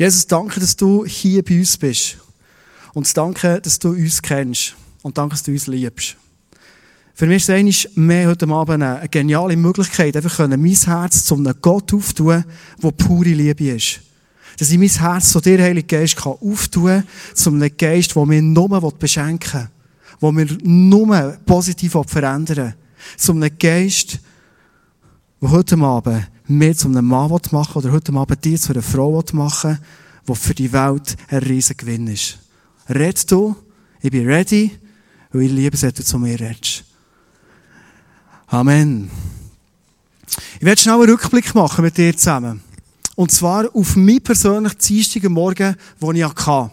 [0.00, 2.16] Jesus, danke, dass du hier bei uns bist.
[2.94, 4.74] Und danke, dass du uns kennst.
[5.02, 6.16] Und danke, dass du uns liebst.
[7.12, 11.54] Für mich ist es mehr heute Abend eine geniale Möglichkeit, einfach mein Herz zu einem
[11.60, 12.46] Gott auftun,
[12.82, 14.00] der pure Liebe ist.
[14.58, 17.04] Dass ich mein Herz zu dir, Heiliger Geist, kann auftun
[17.34, 19.68] zu einem Geist, der mir nur beschenken
[20.18, 22.74] will, der mir nur positiv verändern will.
[23.18, 24.18] Zu einem Geist,
[25.42, 29.22] der heute Abend mir zu einem Mann machen oder heute Abend dir zu einer Frau
[29.32, 29.78] machen
[30.26, 32.38] will, die für die Welt ein riesiger Gewinn ist.
[32.88, 33.54] Red du,
[34.00, 34.70] ich bin ready,
[35.32, 36.84] weil ich liebe, dass du zu mir redest.
[38.48, 39.10] Amen.
[40.58, 42.62] Ich werde schnell einen Rückblick machen mit dir zusammen.
[43.14, 46.70] Und zwar auf mich persönlich dienstigen Morgen, den ich hatte.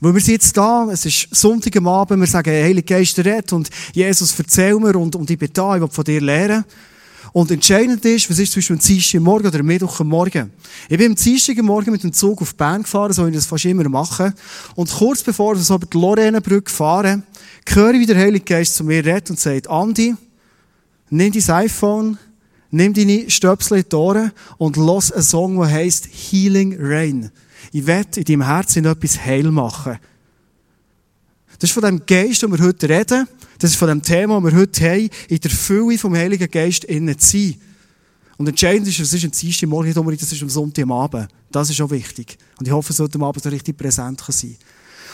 [0.00, 3.52] Weil wir sind jetzt da, es ist Sonntag am Abend, wir sagen, Heilige Geist red
[3.52, 6.64] und Jesus erzähl mir und, und ich bin da, ich will von dir lernen.
[7.34, 10.52] Und entscheidend ist, was ist zwischen dem Dienstag Morgen oder am Morgen.
[10.88, 13.46] Ich bin am Dienstag Morgen mit dem Zug auf Bern gefahren, so wie ich das
[13.46, 14.32] fast immer mache.
[14.76, 17.24] Und kurz bevor wir so über die Lorenenbrücke fahren,
[17.68, 20.14] höre ich, wie der Heilige Geist zu mir redet und sagt, Andi,
[21.10, 22.18] nimm dein iPhone,
[22.70, 27.32] nimm deine Stöpsel in die Ohren und los einen Song, der heisst Healing Rain.
[27.72, 29.98] Ich werde in deinem Herzen etwas heil machen.
[31.58, 33.26] Das ist von dem Geist, den wir heute reden.
[33.58, 36.84] Das ist von dem Thema, das wir heute haben, in der Fülle vom Heiligen Geist
[36.84, 37.54] innen zu sein.
[38.36, 40.92] Und entscheidend ist, es ist ein Dienstag Morgen, nicht unbedingt, das ist am Sonntag am
[40.92, 41.28] Abend.
[41.52, 42.36] Das ist auch wichtig.
[42.58, 44.56] Und ich hoffe, es sollte am Abend so richtig präsent sein.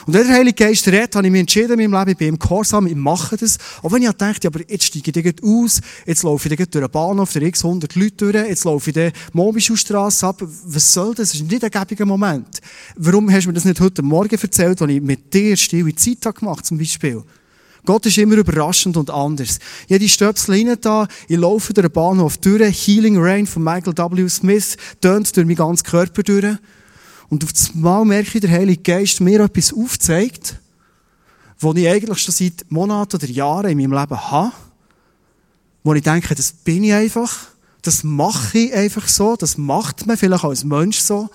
[0.07, 2.27] Und wenn der Heilige Geist redet, habe ich mich entschieden in meinem Leben, ich bin
[2.29, 3.59] im Gehorsam, ich mache das.
[3.83, 7.31] Auch wenn ich dachte, aber jetzt steige ich aus, jetzt laufe ich durch den Bahnhof,
[7.33, 10.41] der x 100 Leute durch, jetzt laufe ich die Mobischustrasse ab.
[10.41, 11.29] Was soll das?
[11.29, 12.59] Das ist nicht ein gäbiger Moment.
[12.95, 16.25] Warum hast du mir das nicht heute Morgen erzählt, als ich mit dir stille Zeit
[16.25, 17.23] habe gemacht, zum Beispiel?
[17.85, 19.57] Gott ist immer überraschend und anders.
[19.87, 23.97] Ich habe die Stöpsel da, ich laufe durch den Bahnhof durch, Healing Rain von Michael
[23.97, 24.29] W.
[24.29, 26.57] Smith, tönt durch meinen ganzen Körper durch.
[27.29, 30.59] Und auf das Mal merke ich, der Heilige Geist mir etwas aufzeigt,
[31.59, 34.51] was ich eigentlich schon seit Monaten oder Jahren in meinem Leben habe.
[35.83, 37.47] Wo ich denke, das bin ich einfach.
[37.81, 39.35] Das mache ich einfach so.
[39.35, 41.29] Das macht man vielleicht als Mensch so.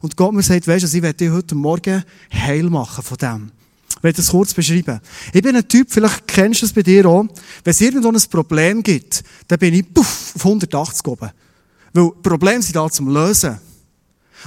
[0.00, 3.52] Und Gott mir sagt, weißt du, ich werde dich heute Morgen heil machen von dem.
[4.00, 4.98] Ich werde das kurz beschreiben.
[5.30, 7.26] Ich bin ein Typ, vielleicht kennst du es bei dir auch,
[7.64, 11.30] wenn es irgendwo ein Problem gibt, dann bin ich puff, auf 180 oben.
[11.92, 13.58] Weil Probleme sind da zum Lösen.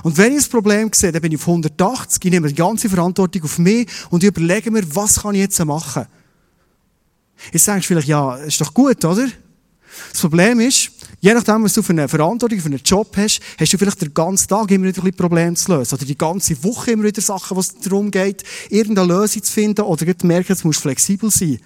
[0.02, 2.90] Und wenn ich ein Problem sehe, dann bin ich auf 180, ich nehme die ganze
[2.90, 6.08] Verantwortung auf mich und überlege mir, was kann ich jetzt machen?
[7.52, 9.28] Jetzt denkst du vielleicht, ja, ist doch gut, oder?
[10.12, 10.93] Das Problem ist,
[11.24, 14.14] je nachdem, was du für eine Verantwortung, für einen Job hast, hast du vielleicht den
[14.14, 15.96] ganzen Tag immer wieder ein Problem zu lösen.
[15.96, 20.06] Oder die ganze Woche immer wieder Sachen, was darum geht, irgendeine Lösung zu finden oder
[20.18, 21.60] zu merken, jetzt musst du flexibel sein.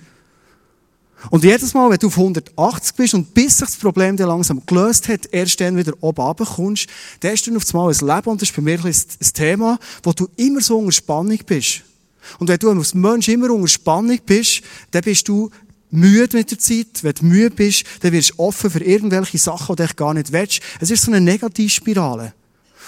[1.32, 4.62] Und jedes Mal, wenn du auf 180 bist und bis sich das Problem dann langsam
[4.64, 6.88] gelöst hat, erst dann wieder oben runterkommst,
[7.22, 9.80] dann hast du auf einmal ein Leben, und das ist bei mir ein, ein Thema,
[10.04, 11.82] wo du immer so unter Spannung bist.
[12.38, 15.50] Und wenn du als Mensch immer unter Spannung bist, dann bist du
[15.90, 17.04] müde mit der Zeit.
[17.04, 20.32] Wenn du müde bist, dann wirst du offen für irgendwelche Sachen, die du gar nicht
[20.32, 20.62] willst.
[20.80, 22.34] Es ist so eine Negativspirale.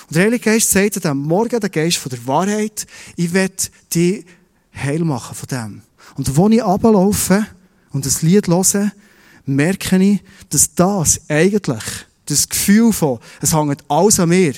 [0.07, 3.51] Und der Heilige Geist sagt diesem Morgen, der Geist von der Wahrheit, ich will
[3.93, 4.25] dich
[4.75, 5.81] heil machen von dem.
[6.15, 7.45] Und wo ich runterlaufe,
[7.91, 8.91] und das Lied höre,
[9.45, 11.83] merke ich, dass das eigentlich,
[12.25, 14.53] das Gefühl von, es hängt alles an mir.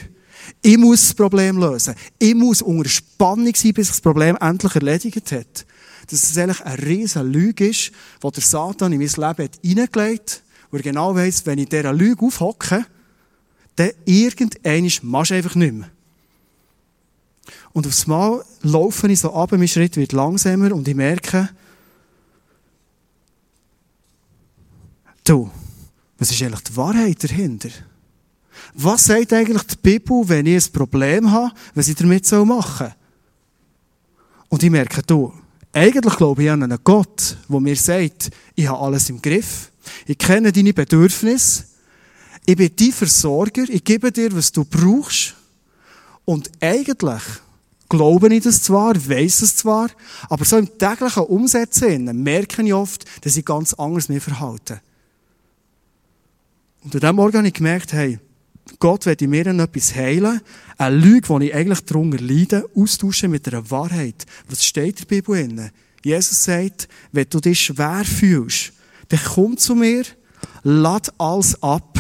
[0.62, 1.96] Ich muss das Problem lösen.
[2.20, 5.66] Ich muss unter Spannung sein, bis sich das Problem endlich erledigt hat.
[6.12, 7.92] Dass es eigentlich eine riesige Lüge ist,
[8.24, 11.70] die der Satan in mein Leben hat hineingelegt hat, wo er genau weiss, wenn ich
[11.70, 12.86] dieser Lüge aufhocke,
[13.76, 15.90] dann irgendein machst du einfach nicht mehr.
[17.74, 21.50] Und aufs Mal laufe ich so ab, mein Schritt wird langsamer und ich merke,
[25.24, 25.50] Du,
[26.18, 27.70] was ist eigentlich die Wahrheit dahinter?
[28.74, 32.96] Was sagt eigentlich die Bibel, wenn ich ein Problem habe, was ich damit machen soll?
[34.50, 35.34] Und ich merke, du,
[35.74, 39.72] eigentlich glaube ich an einen Gott, der mir sagt, ich habe alles im Griff.
[40.06, 41.66] Ich kenne deine Bedürfnisse.
[42.46, 43.64] Ich bin dein Versorger.
[43.70, 45.36] Ich gebe dir, was du brauchst.
[46.26, 47.24] Und eigentlich
[47.90, 49.90] glaube ich das zwar, weiss es zwar,
[50.30, 54.82] aber so im täglichen Umsetzen merke ich oft, dass ich ganz anders mich verhalte.
[56.84, 58.18] Und an diesem Morgen habe ich gemerkt, hey,
[58.80, 60.42] Gott will in mir etwas heilen,
[60.78, 64.26] eine Lüge, die ich eigentlich darunter leide, austauschen mit einer Wahrheit.
[64.50, 65.72] Was steht in der Bibel drin?
[66.04, 68.74] Jesus sagt, wenn du dich schwer fühlst,
[69.10, 70.04] dann komm zu mir,
[70.64, 72.00] lad alles ab.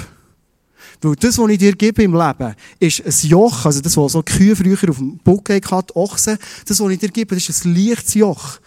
[1.01, 4.21] Weil das, was ich dir gebe im Leben, ist ein Joch, also das, was so
[4.21, 7.65] die Kühe früher auf dem Buck hatten, Ochsen, das, was ich dir gebe, das ist
[7.65, 8.59] ein leichtes Joch.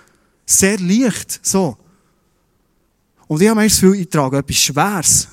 [0.45, 1.77] Sehr leicht, so.
[3.29, 5.29] Und ich habe mir das Gefühl, ich trage etwas Schweres.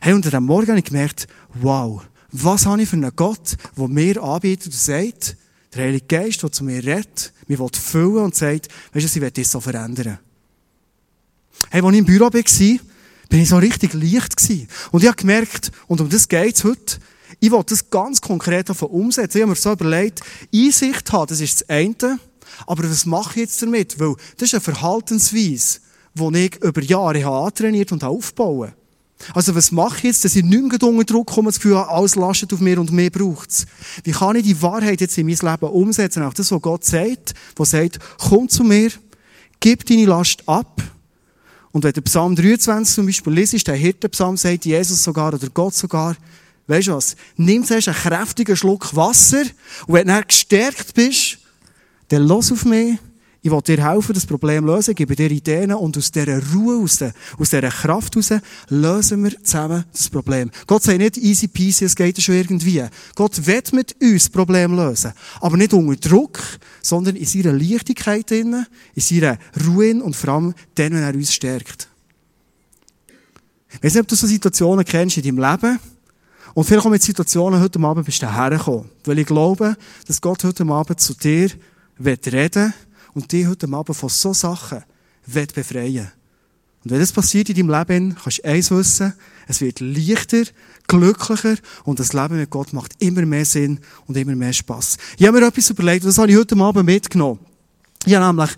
[0.00, 2.02] Hey, unter dem Morgen habe ich gemerkt, wow,
[2.32, 5.36] Was habe ich für einen Gott, der mir anbietet und sagt,
[5.74, 9.20] der Heilige Geist, der zu mir redet, mich will füllen und sagt, weißt du, ich
[9.20, 10.18] werde das so verändern.
[11.70, 14.36] Hey, als ich im Büro war, bin ich so richtig leicht.
[14.90, 16.98] Und ich habe gemerkt, und um das geht's heute,
[17.40, 19.38] ich will das ganz konkret davon umsetzen.
[19.38, 20.20] Ich habe mir so überlegt,
[20.54, 22.18] Einsicht haben, das ist das eine,
[22.66, 23.98] aber was mache ich jetzt damit?
[23.98, 25.80] Weil das ist eine Verhaltensweise,
[26.14, 28.74] die ich über Jahre habe antrainiert und aufgebaut
[29.34, 31.90] Also was mache ich jetzt, dass ich nicht mehr unter Druck komme, das Gefühl habe,
[31.90, 33.66] alles lastet auf mir und mehr braucht's.
[34.04, 36.22] Wie kann ich die Wahrheit jetzt in mein Leben umsetzen?
[36.22, 38.90] Auch das, was Gott sagt, wo sagt, komm zu mir,
[39.60, 40.82] gib deine Last ab,
[41.72, 45.74] und wenn der Psalm 23 zum Beispiel liest, der Hirtenpsalm sagt Jesus sogar oder Gott
[45.74, 46.16] sogar,
[46.66, 47.16] weißt du was?
[47.36, 49.42] Nimm zuerst einen kräftigen Schluck Wasser
[49.86, 51.38] und wenn du dann gestärkt bist,
[52.08, 52.98] dann los auf mich
[53.42, 56.82] ich will dir helfen, das Problem zu lösen, gebe dir Ideen und aus dieser Ruhe,
[56.82, 57.02] aus,
[57.38, 60.50] aus dieser Kraft heraus, lösen wir zusammen das Problem.
[60.66, 62.84] Gott sagt nicht easy peasy, es geht schon irgendwie.
[63.14, 65.12] Gott will mit uns das Problem lösen.
[65.40, 66.38] Aber nicht unter Druck,
[66.82, 71.32] sondern in seiner Leichtigkeit drin, in seiner Ruhe und vor allem dann, wenn er uns
[71.32, 71.88] stärkt.
[73.72, 75.78] Ich weiß nicht, ob du so Situationen kennst in deinem Leben.
[76.52, 78.90] Und vielleicht auch mit Situationen heute Abend bist du hergekommen.
[79.04, 79.76] Weil ich glaube,
[80.06, 81.50] dass Gott heute Abend zu dir
[81.98, 82.72] reden will
[83.14, 84.82] und dich heute Abend von so Sachen
[85.26, 86.10] befreien
[86.84, 89.12] Und wenn das passiert in deinem Leben, kannst du eins wissen,
[89.46, 90.44] es wird leichter,
[90.86, 94.96] glücklicher und das Leben mit Gott macht immer mehr Sinn und immer mehr Spass.
[95.18, 97.40] Ich habe mir etwas überlegt, das habe ich heute Abend mitgenommen.
[98.06, 98.50] Ich habe nämlich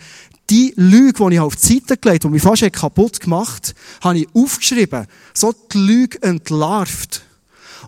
[0.50, 4.18] die Lüge, die ich auf die Seite gelegt habe, die mich fast kaputt gemacht habe,
[4.18, 5.06] ich aufgeschrieben.
[5.34, 7.22] So die Lüge entlarvt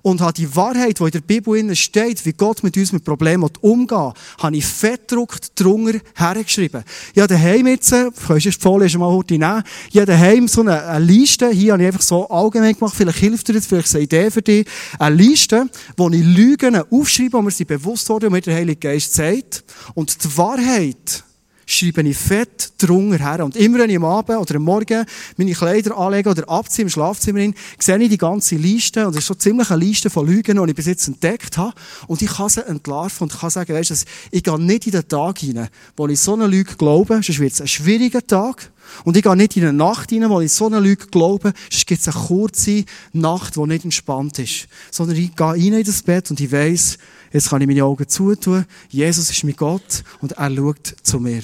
[0.05, 3.49] und habe die Wahrheit, die in der Bibel steht, wie Gott mit uns mit Problemen
[3.63, 6.85] umgeht, habe ich fettdruckt drunter hergeschrieben.
[7.15, 10.61] Ich habe daheim jetzt, kannst du die Folie mal heute nehmen, ich habe daheim so
[10.61, 13.87] eine, eine Liste, hier habe ich einfach so allgemein gemacht, vielleicht hilft dir das, vielleicht
[13.87, 14.67] ist eine Idee für dich,
[14.99, 18.81] eine Liste, wo ich Lügen aufschreibe, wo mir sie bewusst wurde und mir der Heilige
[18.81, 19.65] Geist sagt.
[19.95, 21.25] Und die Wahrheit,
[21.67, 23.45] schreibe ich fett drunter her.
[23.45, 25.05] Und immer wenn ich am Abend oder am Morgen
[25.37, 29.23] meine Kleider anlege oder abziehe im Schlafzimmer hin, sehe ich die ganze Liste, und das
[29.23, 31.75] ist so ziemlich eine Liste von Lügen, die ich bis jetzt entdeckt habe.
[32.07, 33.95] Und ich kann sie entlarven und kann sagen, weißt du,
[34.31, 37.53] ich gehe nicht in den Tag hinein, wo ich so eine Lüge glaube, sonst wird
[37.53, 38.71] es ein schwieriger Tag.
[39.05, 41.87] Und ich gehe nicht in eine Nacht hinein, wo ich so eine Lüge glaube, sonst
[41.87, 44.69] gibt es eine kurze Nacht, die nicht entspannt ist.
[44.91, 46.99] Sondern ich gehe rein in das Bett und ich weiss,
[47.33, 51.43] jetzt kann ich meine Augen zutun, Jesus ist mein Gott und er schaut zu mir.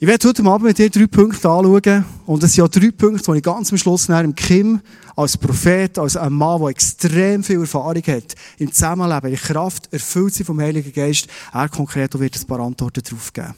[0.00, 2.04] Ich werde heute Abend mit dir drei Punkte anschauen.
[2.24, 4.80] Und es sind ja drei Punkte, die ich ganz am Schluss dem Kim
[5.16, 10.34] als Prophet, als ein Mann, der extrem viel Erfahrung hat, im Zusammenleben, in Kraft, erfüllt
[10.34, 13.54] sie vom Heiligen Geist, er konkret wird ein paar Antworten darauf geben.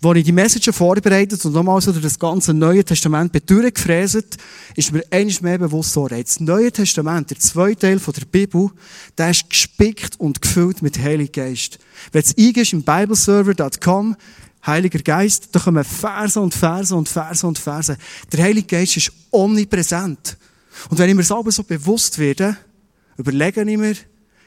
[0.00, 4.36] Als ich die Message vorbereitet und nochmal so durch das ganze Neue Testament durchgefräset,
[4.76, 8.70] ist mir eines mehr bewusst so, das Neue Testament, der zweite Teil der Bibel,
[9.16, 11.80] der ist gespickt und gefüllt mit Heiligen Geist.
[12.12, 14.16] Wenn du eingehst im bibleserver.com,
[14.64, 17.96] Heiliger Geist, da kommen Verse und Verse und Verse und Verse.
[18.32, 20.36] Der Heilige Geist ist omnipräsent.
[20.90, 22.56] Und wenn ich mir selber so bewusst werde,
[23.16, 23.96] überlege ich mir,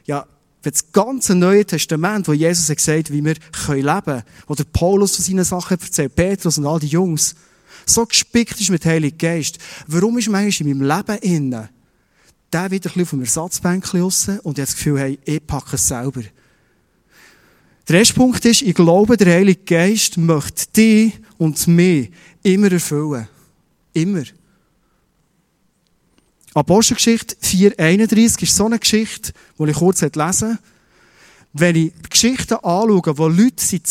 [0.06, 0.26] ja,
[0.64, 3.36] wenn das ganze Neue Testament, wo Jesus hat gesagt, wie wir
[3.68, 7.36] leben können, wo der Paulus von seinen Sachen erzählt, Petrus und all die Jungs,
[7.86, 11.70] so gespickt ist mit Heiligen Geist, warum ist manchmal in meinem Leben innen,
[12.54, 15.88] der wieder ein bisschen dem Ersatzbänkchen raus und ich das Gefühl, hey, ich packe es
[15.88, 16.22] selber.
[17.88, 22.12] Der erste Punkt ist, ich glaube, der Heilige Geist möchte dich und mich
[22.44, 23.28] immer erfüllen.
[23.94, 24.24] Immer.
[26.54, 30.60] Apostelgeschichte 4,31 ist so eine Geschichte, die ich kurz lesen lese.
[31.54, 33.86] Wenn ich Geschichten anschaue, wo Leute sind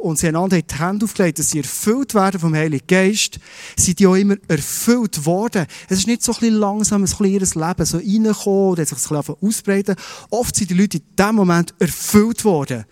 [0.00, 3.40] und sie einander in die Hände aufgelegt, dass sie erfüllt werden vom Heiligen Geist,
[3.76, 5.66] sind die auch immer erfüllt worden.
[5.88, 8.98] Es ist nicht so ein bisschen langsam, ein bisschen ihres Leben so reingekommen oder sich
[8.98, 9.96] ein bisschen ausbreiten.
[10.30, 12.84] Oft sind die Leute in diesem Moment erfüllt worden.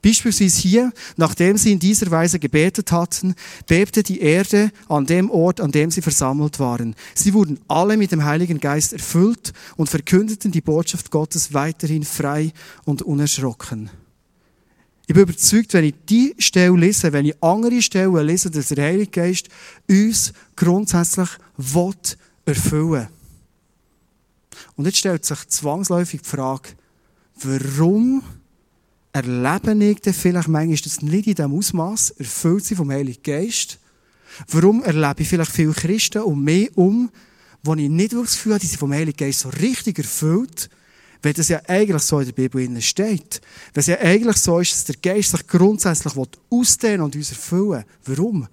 [0.00, 3.34] Beispielsweise hier, nachdem sie in dieser Weise gebetet hatten,
[3.66, 6.94] bebte die Erde an dem Ort, an dem sie versammelt waren.
[7.14, 12.52] Sie wurden alle mit dem Heiligen Geist erfüllt und verkündeten die Botschaft Gottes weiterhin frei
[12.84, 13.90] und unerschrocken.
[15.08, 18.84] Ich bin überzeugt, wenn ich die Stelle lese, wenn ich andere Stellen lese, dass der
[18.84, 19.48] Heilige Geist
[19.88, 21.94] uns grundsätzlich will
[22.44, 23.08] erfüllen
[24.76, 26.70] Und jetzt stellt sich zwangsläufig die Frage,
[27.42, 28.22] warum
[29.12, 33.78] erlebe ich dann vielleicht manchmal das nicht in diesem Ausmaß, erfüllt sie vom Heiligen Geist?
[34.48, 37.10] Warum erlebe ich vielleicht viele Christen um mich um,
[37.62, 40.70] wo ich nicht das Gefühl habe, die sind vom Heiligen Geist so richtig erfüllt,
[41.22, 43.40] wenn das ja eigentlich so in der Bibel steht.
[43.74, 46.14] Wenn es ja eigentlich so ist, dass der Geist sich grundsätzlich
[46.50, 48.46] ausdehnen und uns erfüllen Warum?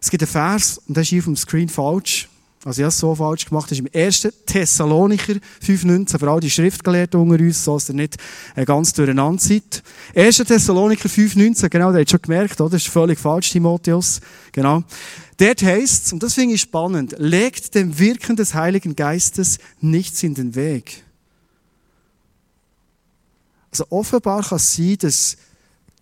[0.00, 2.28] Es gibt einen Vers, und der ist hier auf dem Screen falsch.
[2.64, 3.70] Also ich habe es so falsch gemacht.
[3.70, 4.28] Das ist im 1.
[4.46, 5.34] Thessalonicher
[5.64, 6.18] 5,19.
[6.18, 8.16] Für all die Schriftgelehrten unter uns, so dass ihr nicht
[8.56, 9.82] äh, ganz durcheinander seid.
[10.14, 10.38] 1.
[10.38, 11.68] Thessalonicher 5,19.
[11.68, 12.70] Genau, der hat schon gemerkt, oder?
[12.70, 14.20] Das ist völlig falsch, Timotheus.
[14.52, 14.82] Genau.
[15.36, 20.24] Dort heisst es, und das finde ich spannend, legt dem Wirken des Heiligen Geistes nichts
[20.24, 21.04] in den Weg.
[23.70, 25.36] Also offenbar kann es sein, dass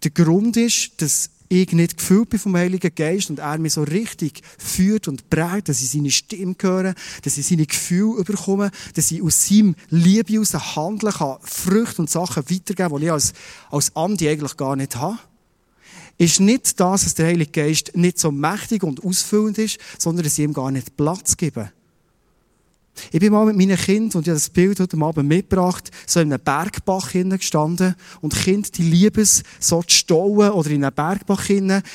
[0.03, 3.83] der Grund ist, dass ich nicht gefüllt bin vom Heiligen Geist und er mich so
[3.83, 9.11] richtig führt und prägt, dass ich seine Stimme höre, dass ich seine Gefühle überkomme, dass
[9.11, 13.33] ich aus seinem Liebe heraus handeln kann, Früchte und Sachen weitergeben, die ich als,
[13.71, 15.19] als Andi eigentlich gar nicht habe.
[16.19, 20.39] Ist nicht das, dass der Heilige Geist nicht so mächtig und ausfüllend ist, sondern dass
[20.39, 21.71] ich ihm gar nicht Platz gebe.
[23.13, 26.21] Ich bin mal mit meinen Kindern, und ich habe das Bild heute Abend mitgebracht, so
[26.21, 30.95] in einem Bergbach gestanden und Kinder, die lieben es, so zu stauen oder in einem
[30.95, 31.49] Bergbach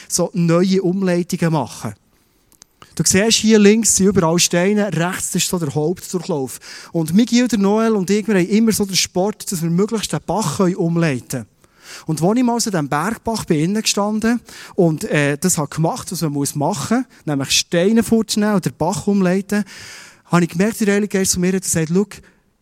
[0.07, 1.93] so neue Umleitungen machen.
[2.95, 6.59] Du siehst hier links sind überall Steine, rechts ist so der Hauptdurchlauf.
[6.91, 10.11] Und Miguel, der Noel und ich, wir haben immer so den Sport, dass wir möglichst
[10.11, 11.45] den Bach umleiten können.
[12.05, 14.41] Und als ich mal so in diesem Bergbach bin innen gestanden
[14.75, 19.07] und äh, das hat gemacht, was man muss machen, nämlich Steine vorzunehmen und den Bach
[19.07, 19.63] umleiten,
[20.31, 22.07] habe ich gemerkt, der Heilige Geist zu mir hat gesagt, schau,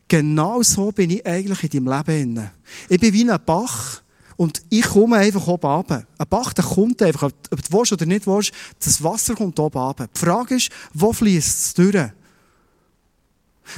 [0.07, 2.49] genau so bin ich eigentlich in deinem Leben.
[2.89, 4.01] Ich bin wie ein Bach
[4.35, 6.03] und ich komme einfach oben runter.
[6.17, 8.51] Ein Bach, der kommt einfach, ob du willst oder nicht willst,
[8.83, 10.07] das Wasser kommt oben runter.
[10.13, 12.09] Die Frage ist, wo fließt es durch?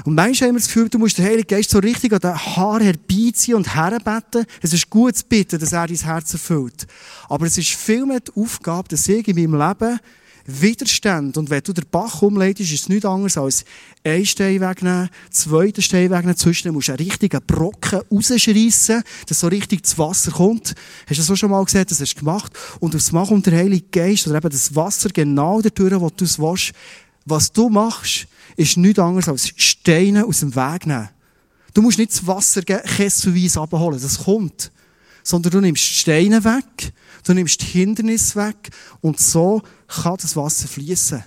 [0.06, 2.34] Und manchmal haben wir das Gefühl, du musst den Heiligen Geist so richtig an den
[2.34, 4.46] Haar herbeiziehen und herbeten.
[4.62, 6.88] Es ist gut zu bitten, dass er dein Herz erfüllt.
[7.28, 10.00] Aber es ist vielmehr die Aufgabe, dass ich in meinem Leben
[10.46, 11.38] Widerstand.
[11.38, 13.66] Und wenn du den Bach umleitest, ist es nichts anderes als
[14.04, 19.48] einen Stein wegnehmen, zweiten Stein wegnehmen, zwischen musst du einen richtigen Brocken rausschreissen, dass so
[19.48, 20.76] richtig das Wasser kommt.
[21.08, 21.86] Hast du das auch schon mal gesehen?
[21.88, 22.52] Das hast du gemacht.
[22.80, 26.26] Und aus Machen kommt der Heilige Geist, oder eben das Wasser genau dadurch, wo du
[26.26, 26.74] es willst.
[27.26, 31.10] Was du machst, ist nichts anderes als Steine aus dem Weg nehmen.
[31.74, 34.72] Du musst nicht das Wasser kesselweise abholen, das kommt.
[35.24, 36.94] Sondern du nimmst Steine weg,
[37.24, 38.70] du nimmst Hindernisse weg
[39.02, 41.24] und so kann das Wasser fließen.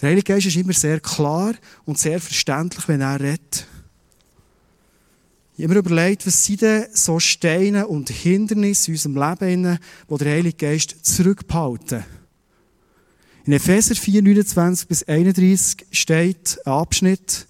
[0.00, 1.54] Der Heilige Geist ist immer sehr klar
[1.84, 3.66] und sehr verständlich, wenn er redet.
[5.56, 9.78] Ich habe mir überlegt, was sind denn so Steine und Hindernisse in unserem Leben,
[10.10, 12.04] die der Heilige Geist zurückbehalten.
[13.44, 17.46] In Epheser 4, 29 bis 31 steht ein Abschnitt,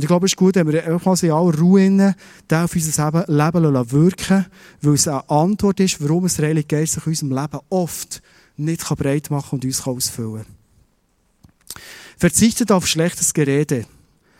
[0.00, 2.14] und ich glaube, es ist gut, wenn wir einfach in aller Ruhe
[2.50, 4.46] auf unser Leben wirken
[4.80, 8.22] weil es eine Antwort ist, warum es Heilige Geist sich in unserem Leben oft
[8.56, 11.82] nicht breit machen und uns ausfüllen kann.
[12.16, 13.84] Verzichtet auf schlechtes Gerede,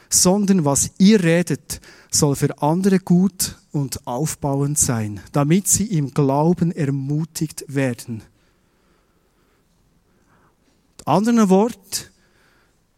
[0.09, 6.73] sondern was ihr redet, soll für andere gut und aufbauend sein, damit sie im Glauben
[6.73, 8.23] ermutigt werden.
[10.97, 12.07] Mit anderen Worten,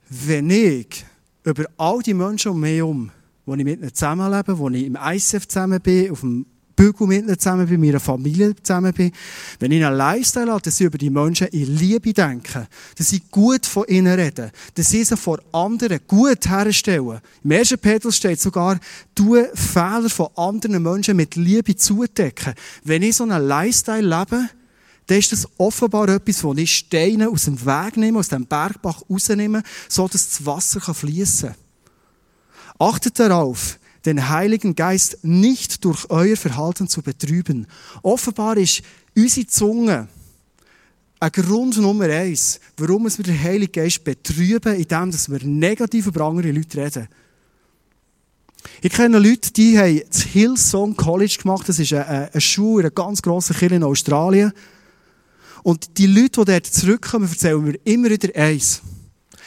[0.09, 1.05] wenn ich
[1.45, 3.11] über all die Menschen um mich herum,
[3.47, 7.25] wo ich mit ihnen zusammenlebe, wo ich im ICF zusammen bin, auf dem Bügel mit
[7.25, 9.13] ihnen zusammen bin, mit meiner Familie zusammen bin,
[9.59, 13.31] wenn ich einen Lifestyle habe, dass ich über die Menschen in Liebe denke, dass ich
[13.31, 17.21] gut von ihnen rede, dass ich sie vor anderen gut herstelle.
[17.45, 17.77] Im 1.
[17.81, 18.79] Petrus steht sogar,
[19.15, 22.55] du Fehler von anderen Menschen mit Liebe zudecken.
[22.85, 24.49] Wenn ich so einen Lifestyle lebe,
[25.07, 29.03] dann ist das offenbar etwas, wo ich Steine aus dem Weg nehme, aus dem Bergbach
[29.11, 31.59] rausnehme, so dass das Wasser fließen kann.
[32.79, 37.67] Achtet darauf, den Heiligen Geist nicht durch euer Verhalten zu betrüben.
[38.03, 38.83] Offenbar ist
[39.17, 40.09] unsere Zunge
[41.21, 46.51] ein Grund Nummer eins, warum wir den Heiligen Geist betrüben, indem wir negativ über andere
[46.51, 47.09] Leute reden.
[48.81, 51.69] Ich kenne Leute, die haben das Hillsong College gemacht.
[51.69, 54.53] Das ist eine, eine Schule in einer ganz grossen Kirche in Australien.
[55.63, 58.83] Und die Leute, die dort zurückkommen, erzählen mir immer wieder eins.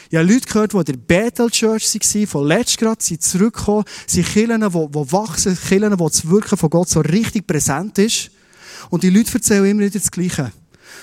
[0.09, 3.85] Ich habe Leute gehört, die in der Bethel Church waren, von letztem Grad sind zurückgekommen,
[4.07, 8.31] sind Kirchen, die, die wachsen, Kirchen, wo das Wirken von Gott so richtig präsent ist.
[8.89, 10.51] Und die Leute erzählen immer wieder das Gleiche.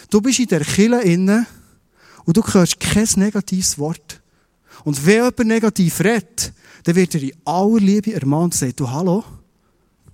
[0.08, 1.46] Du bist in der Kirche innen
[2.24, 4.20] und du hörst kein negatives Wort.
[4.84, 6.52] Und wenn jemand negativ redet,
[6.84, 9.24] dann wird er in aller Liebe ermahnt und sagt, du, hallo,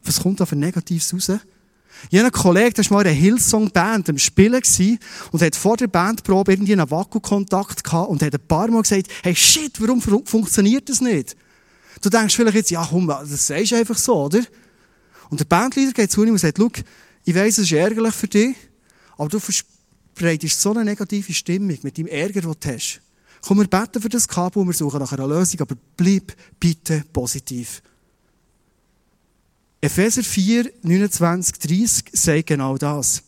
[0.02, 1.40] was kommt da für Negatives raus?
[2.12, 4.62] Einen Kollegen, der war mal in einer Hillsong-Band am Spielen
[5.33, 9.09] und hat vor der Bandprobe irgendwie einen Vakuumkontakt gehabt und hat ein paar Mal gesagt,
[9.23, 11.37] hey shit, warum funktioniert das nicht?
[12.00, 14.40] Du denkst vielleicht jetzt, ja komm, das sagst du einfach so, oder?
[15.31, 16.71] Und der Bandleader geht zu ihm und sagt, schau,
[17.25, 18.57] ich weiss, es ist ärgerlich für dich,
[19.17, 23.00] aber du verbreitest so eine negative Stimmung mit dem Ärger, den du hast.
[23.47, 27.83] Komm, wir beten für das Kabel wir suchen nach einer Lösung, aber bleib bitte positiv.
[29.80, 33.23] Epheser 4, 29, 30 sagt genau das.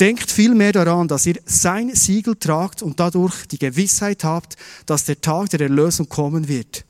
[0.00, 5.20] Denkt vielmehr daran, dass ihr sein Siegel tragt und dadurch die Gewissheit habt, dass der
[5.20, 6.84] Tag der Erlösung kommen wird.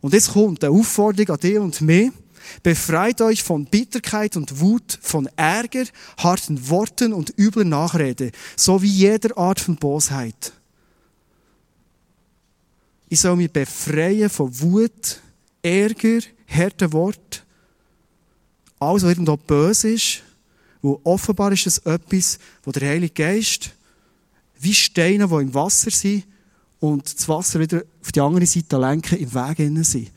[0.00, 2.10] Und jetzt kommt eine Aufforderung an dich und mich.
[2.62, 5.84] Befreit euch von Bitterkeit und Wut, von Ärger,
[6.18, 10.52] harten Worten und übler Nachrede, sowie jeder Art von Bosheit.
[13.08, 15.20] Ich soll mich befreien von Wut,
[15.62, 17.44] Ärger, harten Wort,
[18.80, 20.22] alles, was irgendwo böse ist,
[20.82, 23.70] wo offenbar ist es etwas, wo der Heilige Geist
[24.58, 26.24] wie Steine, die im Wasser sind
[26.80, 30.10] und das Wasser wieder auf die andere Seite lenken, im Weg innen sind.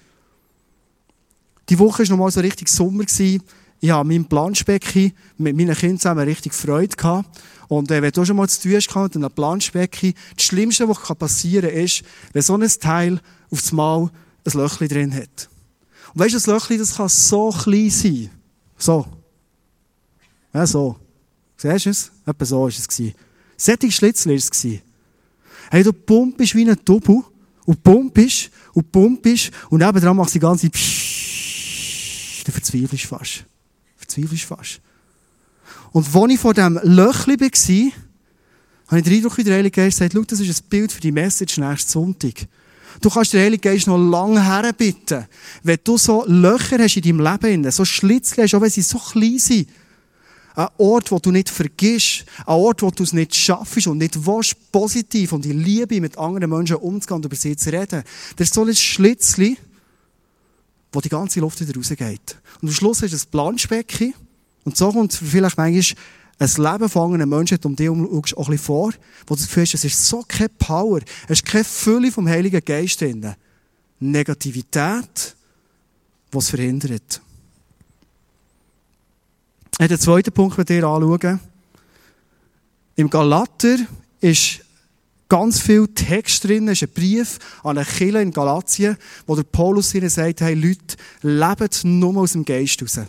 [1.70, 3.05] Die Woche war noch mal so richtig Sommer.
[3.08, 7.41] Ich habe meinem Planschbecken mit meinen Kindern zusammen richtig Freude gehabt.
[7.67, 11.00] Und äh, wenn du schon mal zu tun hast mit einem Planschbecken, das Schlimmste, was
[11.17, 14.10] passieren kann, ist, wenn so ein Teil auf das Mal
[14.46, 15.50] ein Löchchen drin hat.
[16.13, 18.29] Und weißt du, das Löchchen, das kann so klein sein.
[18.77, 19.08] So.
[20.53, 20.98] Ja, so.
[21.58, 22.12] Siehst du es?
[22.25, 22.88] Etwa so war es.
[23.58, 24.65] Sättig Schlitzel war es.
[25.70, 27.24] Hey, du pumpst wie ein Double
[27.65, 33.46] und pumpst und pumpst und nebenan machst du die ganze Psch, du verzweifelst fast.
[33.98, 34.82] Verzweifelst fast.
[35.92, 37.92] Und als ich vor diesem Löchli war,
[38.88, 41.01] habe ich den Eindruck, wie der Heilige Geist sagt, schau, das ist ein Bild für
[41.01, 42.48] die Message nächsten Sonntag.
[43.01, 45.25] Du kannst den Heiligen Geist noch lange herbitten.
[45.63, 48.97] Wenn du so Löcher hast in deinem Leben, so Schlitzchen hast, auch wenn sie so
[48.97, 49.67] klein sind,
[50.55, 52.25] ein Ort, wo du nicht vergisst.
[52.45, 56.17] Ein Ort, wo du es nicht schaffst und nicht willst, positiv und in Liebe mit
[56.17, 58.03] anderen Menschen umzugehen und über sie zu reden.
[58.35, 59.57] Das ist so ein Schlitzchen,
[60.91, 62.38] wo die ganze Luft wieder rausgeht.
[62.62, 64.13] Und am Schluss ist es ein Planschbecken.
[64.63, 65.97] Und so kommt vielleicht manchmal
[66.39, 68.91] ein Leben von anderen Menschen um dich herum auch ein bisschen vor,
[69.27, 72.27] wo du das Gefühl hast, es ist so keine Power, es ist keine Fülle vom
[72.27, 73.33] Heiligen Geist drin.
[73.99, 75.35] Negativität,
[76.31, 77.21] was verhindert.
[79.73, 81.39] Ich werde den zweiten Punkt mit dir anschauen.
[82.95, 83.77] Im Galater
[84.19, 84.59] ist
[85.29, 86.67] ganz viel Text drin.
[86.67, 90.53] Es ist ein Brief an eine Kirche in Galatien, wo der Paulus ihnen sagt, hey
[90.53, 92.99] Leute, lebt nur aus dem Geist raus.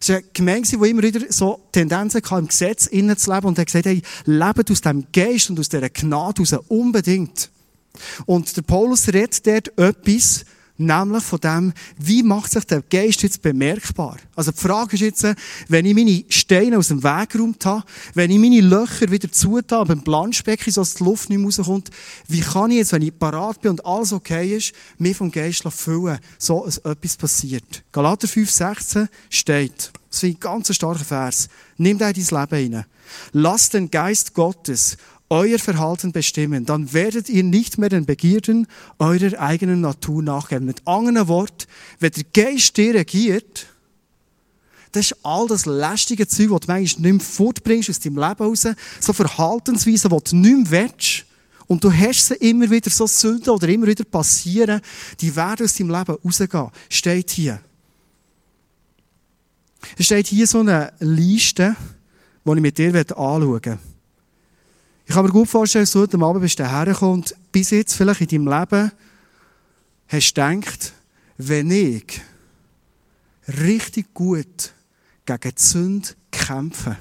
[0.00, 3.46] Es war eine Gemeinde, die immer wieder so Tendenzen hatte, im Gesetz innen zu leben
[3.46, 7.50] und er hat gesagt, hey, lebt aus dem Geist und aus dieser Gnade raus, unbedingt.
[8.24, 10.44] Und der Paulus redet dort etwas,
[10.82, 14.16] Nämlich von dem, wie macht sich der Geist jetzt bemerkbar?
[14.34, 15.26] Also die Frage ist jetzt,
[15.68, 19.86] wenn ich meine Steine aus dem Weg geräumt habe, wenn ich meine Löcher wieder zutan,
[19.86, 21.90] beim Planschbecken, so dass die Luft nicht mehr rauskommt,
[22.28, 25.64] wie kann ich jetzt, wenn ich parat bin und alles okay ist, mich vom Geist
[25.68, 27.84] füllen, so dass etwas passiert?
[27.92, 32.86] Galater 5,16 steht, das ist ein ganz starker Vers, nimm da in dein Leben hinein.
[33.32, 34.96] Lass den Geist Gottes
[35.30, 38.66] euer Verhalten bestimmen, dann werdet ihr nicht mehr den Begierden
[38.98, 40.66] eurer eigenen Natur nachgeben.
[40.66, 41.66] Mit anderen Worten,
[42.00, 43.66] wenn der Geist dir regiert,
[44.92, 48.42] das ist all das lästige Zeug, das du manchmal nicht mehr fortbringst aus deinem Leben
[48.42, 48.66] raus,
[48.98, 51.24] so Verhaltensweisen, die du nicht mehr willst,
[51.68, 54.80] und du hast sie immer wieder so Sünden oder immer wieder passieren,
[55.20, 56.68] die werden aus deinem Leben rausgehen.
[56.88, 57.60] Steht hier.
[59.96, 61.76] Es steht hier so eine Liste,
[62.44, 63.78] die ich mit dir anschauen möchte.
[65.10, 68.20] Ich kann mir gut vorstellen, dass du heute Abend bist hergekommen und bis jetzt vielleicht
[68.20, 68.92] in deinem Leben
[70.06, 70.92] hast du gedacht,
[71.36, 72.20] wenn ich
[73.48, 74.72] richtig gut
[75.26, 76.96] gegen die Sünde kämpfe,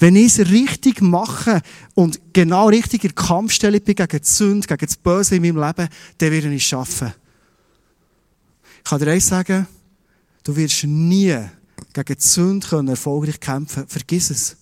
[0.00, 1.62] wenn ich es richtig mache
[1.94, 5.64] und genau richtig in der Kampfstelle bin gegen die Sünde, gegen das Böse in meinem
[5.64, 5.88] Leben,
[6.18, 7.14] dann werde ich es schaffen.
[8.78, 9.68] Ich kann dir eins sagen,
[10.42, 11.38] du wirst nie
[11.92, 13.86] gegen die Sünde erfolgreich kämpfen.
[13.86, 14.56] Vergiss es.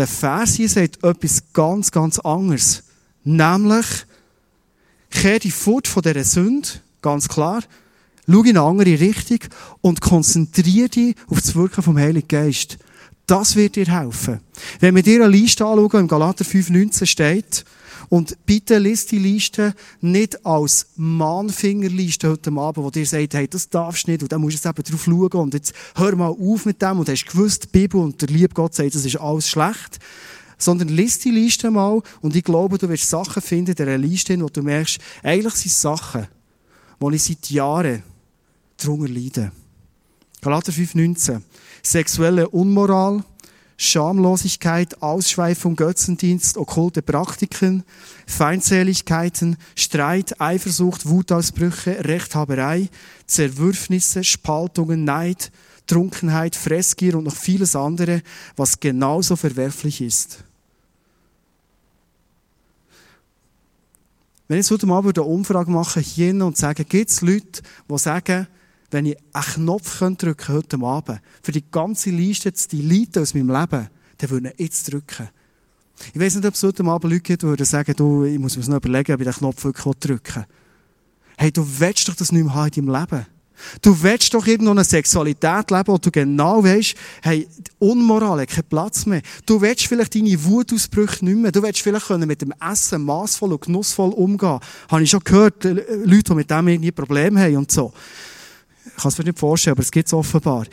[0.00, 2.84] Der Vers hier sagt etwas ganz, ganz anderes.
[3.22, 3.84] Nämlich,
[5.10, 6.66] kehr dich fort von dieser Sünde,
[7.02, 7.62] ganz klar,
[8.26, 9.40] schau in eine andere Richtung
[9.82, 12.78] und konzentriere dich auf das Wirken vom Heiligen Geist.
[13.30, 14.40] Das wird dir helfen.
[14.80, 17.64] Wenn wir dir eine Liste anschauen, im Galater 5,19 steht,
[18.08, 23.68] und bitte liest die Liste nicht als Mahnfingerliste heute Abend, wo dir sagt, hey, das
[23.68, 26.66] darfst du nicht und dann musst du eben drauf schauen und jetzt hör mal auf
[26.66, 29.48] mit dem und hast gewusst, die Bibel und der liebe Gott sagt, das ist alles
[29.48, 30.00] schlecht.
[30.58, 34.40] Sondern liest die Liste mal und ich glaube, du wirst Sachen finden in dieser Liste,
[34.42, 36.26] wo du merkst, eigentlich sind es Sachen,
[36.98, 38.02] wo ich seit Jahren
[38.76, 39.52] drunter leide.
[40.40, 41.42] Galater 5,19.
[41.82, 43.24] Sexuelle Unmoral,
[43.76, 47.82] Schamlosigkeit, Ausschweifung, Götzendienst, okkulte Praktiken,
[48.26, 52.90] Feindseligkeiten, Streit, Eifersucht, Wutausbrüche, Rechthaberei,
[53.26, 55.50] Zerwürfnisse, Spaltungen, Neid,
[55.86, 58.22] Trunkenheit, Fressgier und noch vieles andere,
[58.54, 60.44] was genauso verwerflich ist.
[64.46, 67.98] Wenn ich jetzt heute mal eine Umfrage mache hier und sage, gibt es Leute, die
[67.98, 68.46] sagen,
[68.90, 73.34] wenn ich einen Knopf drücken könnte heute Abend, für die ganze Liste zu deleten aus
[73.34, 73.88] meinem Leben,
[74.20, 75.28] der würde ihn jetzt drücken.
[76.14, 78.64] Ich weiß nicht, ob es heute Abend Leute gibt, die sagen, du, ich muss mir
[78.64, 80.44] noch überlegen, ob ich den Knopf wirklich drücken.
[81.36, 83.26] Hey, du willst doch das nicht mehr haben in deinem Leben.
[83.82, 87.46] Du willst doch irgendwo eine Sexualität leben, wo du genau weißt, hey,
[87.78, 89.22] Unmoral hat keinen Platz mehr.
[89.46, 91.52] Du willst vielleicht deine Wutausbrüche nicht mehr.
[91.52, 94.60] Du willst vielleicht können mit dem Essen maßvoll und genussvoll umgehen.
[94.88, 97.92] Habe ich schon gehört, äh, Leute, die mit dem irgendwie Probleme haben und so.
[98.86, 100.66] Ich kann es mir nicht vorstellen, aber es gibt es offenbar.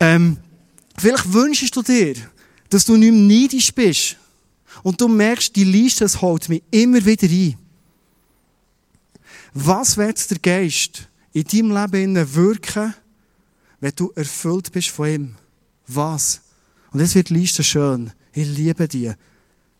[0.00, 0.38] Ähm,
[0.96, 2.14] vielleicht wünschst du dir,
[2.70, 4.16] dass du nicht mehr neidisch bist.
[4.82, 7.56] Und du merkst, die Liste, das holt mich immer wieder ein.
[9.54, 12.94] Was wird der Geist in deinem Leben wirken,
[13.80, 15.34] wenn du erfüllt bist von ihm?
[15.86, 16.42] Was?
[16.92, 18.12] Und jetzt wird die Liste schön.
[18.32, 19.12] Ich liebe die.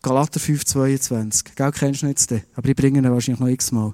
[0.01, 1.55] Galater 5, 22.
[1.55, 2.43] Gell, kennst du nicht den?
[2.55, 3.93] Aber ich bringe ihn wahrscheinlich noch x-mal.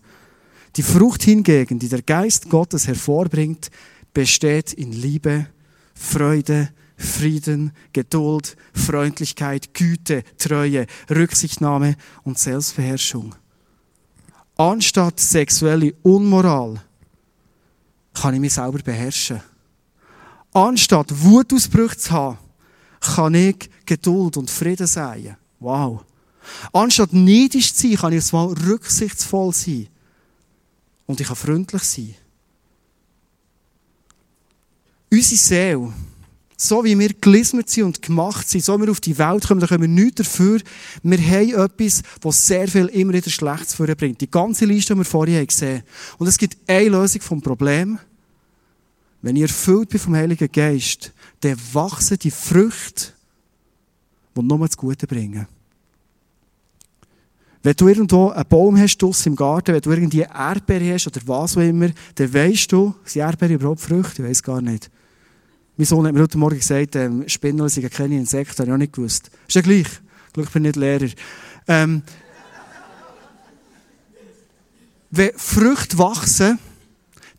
[0.75, 3.69] Die Frucht hingegen, die der Geist Gottes hervorbringt,
[4.13, 5.47] besteht in Liebe,
[5.93, 13.35] Freude, Frieden, Geduld, Freundlichkeit, Güte, Treue, Rücksichtnahme und Selbstbeherrschung.
[14.57, 16.81] Anstatt sexuelle Unmoral
[18.13, 19.41] kann ich mich selber beherrschen.
[20.53, 22.37] Anstatt Wutausbrüche zu haben,
[23.01, 25.35] kann ich Geduld und Frieden sein.
[25.59, 26.05] Wow.
[26.71, 29.89] Anstatt neidisch zu sein, kann ich mal rücksichtsvoll sein.
[31.05, 32.15] Und ich kann freundlich sein.
[35.11, 35.93] Unsere Seele,
[36.57, 39.61] so wie wir gelismet sind und gemacht sind, so wie wir auf die Welt kommen,
[39.61, 40.59] da können wir nichts dafür.
[41.03, 44.21] Wir haben etwas, was sehr viel immer wieder Schlechtes vorbringt.
[44.21, 46.17] Die ganze Liste, die wir vorhin gesehen haben.
[46.17, 47.99] Und es gibt eine Lösung vom Problem.
[49.21, 53.13] Wenn ihr erfüllt bin vom Heiligen Geist, dann wachsen die Früchte,
[54.35, 55.47] die nur das Gute bringen.
[57.65, 61.57] Wenn du irgendwo einen Baum hast im Garten, wenn du irgendwie Erdbeere hast oder was
[61.57, 64.21] auch immer, dann weißt du, sind Erdbeere überhaupt Früchte?
[64.21, 64.91] Ich weiß gar nicht.
[65.75, 68.77] Mein Sohn hat mir heute Morgen gesagt, ähm, Spinnen sind keine Insekten, habe ich auch
[68.77, 69.31] nicht gewusst.
[69.47, 69.87] Ist ja gleich.
[70.33, 71.09] Glück bin nicht Lehrer.
[71.67, 72.03] Ähm,
[75.09, 76.59] wenn Früchte wachsen,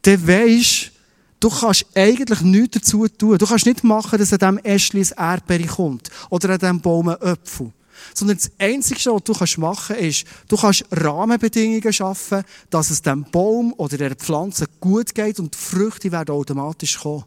[0.02, 0.90] dann weisst
[1.38, 3.38] du, kannst eigentlich nichts dazu tun.
[3.38, 7.10] Du kannst nicht machen, dass an diesem Äschli ein Erdbeere kommt oder an diesem Baum
[7.10, 7.70] ein Apfel.
[8.14, 13.24] Sondern das Einzige, was du machen kannst, ist, du kannst Rahmenbedingungen schaffen, dass es dem
[13.30, 17.24] Baum oder der Pflanze gut geht und die Früchte werden automatisch kommen.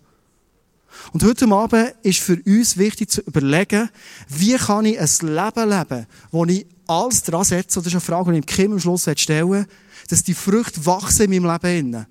[1.13, 3.89] Und heute Abend ist für uns wichtig zu überlegen,
[4.27, 8.31] wie kann ich ein Leben leben, wo ich alles dran setze, das ist eine Frage,
[8.31, 9.67] die ich Kim am Schluss stellen
[10.07, 12.05] dass die Früchte wachsen in meinem Leben.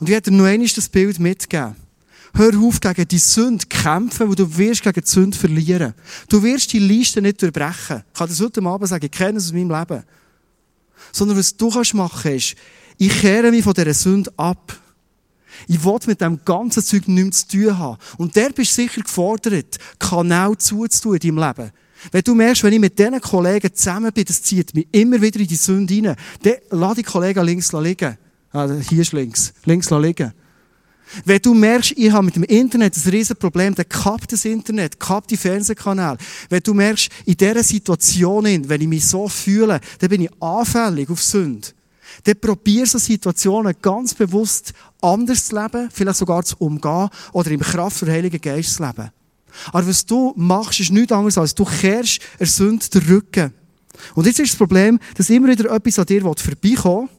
[0.00, 1.76] Und ich dir noch einmal das Bild mitgeben.
[2.34, 5.94] Hör auf, gegen die Sünde kämpfen, weil du wirst gegen die Sünde verlieren.
[6.28, 8.04] Du wirst die Liste nicht durchbrechen.
[8.12, 10.04] Ich kann das heute Abend sagen, ich kenne es aus meinem Leben.
[11.12, 12.54] Sondern was du kannst machen ist,
[12.98, 14.78] ich kehre mich von dieser Sünde ab.
[15.66, 17.98] Ich will mit dem ganzen Zeug nichts zu tun haben.
[18.18, 21.70] Und der bist sicher gefordert, Kanal zuzutun in deinem Leben.
[22.12, 25.40] Wenn du merkst, wenn ich mit diesen Kollegen zusammen bin, das zieht mich immer wieder
[25.40, 28.16] in die Sünde rein, dann lass die Kollegen links liegen.
[28.52, 29.52] Ah, hier ist links.
[29.64, 30.32] Links liegen.
[31.24, 35.00] Wenn du merkst, ich habe mit dem Internet ein riesen Problem, dann kappt das Internet,
[35.00, 36.18] kappt die Fernsehkanäle.
[36.48, 41.10] Wenn du merkst, in dieser Situation, wenn ich mich so fühle, dann bin ich anfällig
[41.10, 41.68] auf Sünde.
[42.24, 47.60] Dann probier so Situationen ganz bewusst anders zu leben, vielleicht sogar zu umgehen oder im
[47.60, 49.10] Kraft der Heiligen Geist zu leben.
[49.72, 53.52] Aber was du machst, ist nichts anderes als du kehrst er Sünde den Rücken.
[54.14, 57.10] Und jetzt ist das Problem, dass immer wieder etwas an dir vorbeikommt.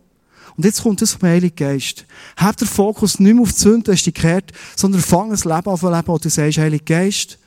[0.58, 2.06] Und jetzt kommt das vom Heiligen Geist.
[2.38, 5.70] Hab den Fokus nicht mehr auf die Sünde, hast dich gekehrt, sondern fang ein Leben
[5.70, 7.38] an zu leben, wo du sagst, Heiliger Geist,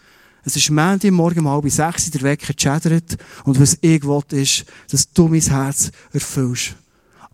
[0.46, 3.16] es ist Montag, morgen um halb sechs, der Wecker chattert.
[3.44, 6.76] Und was ich will, ist, dass du mein Herz erfüllst.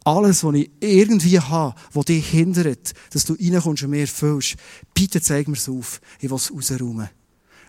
[0.04, 4.56] Alles, was ich irgendwie habe, was dich hindert, dass du reinkommst und mir erfüllst,
[4.94, 6.00] bitte zeig mir es auf.
[6.20, 7.10] Ich will es rausräumen.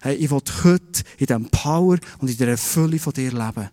[0.02, 3.70] Hey, ich will heute in diesem Power und in der Fülle von dir leben.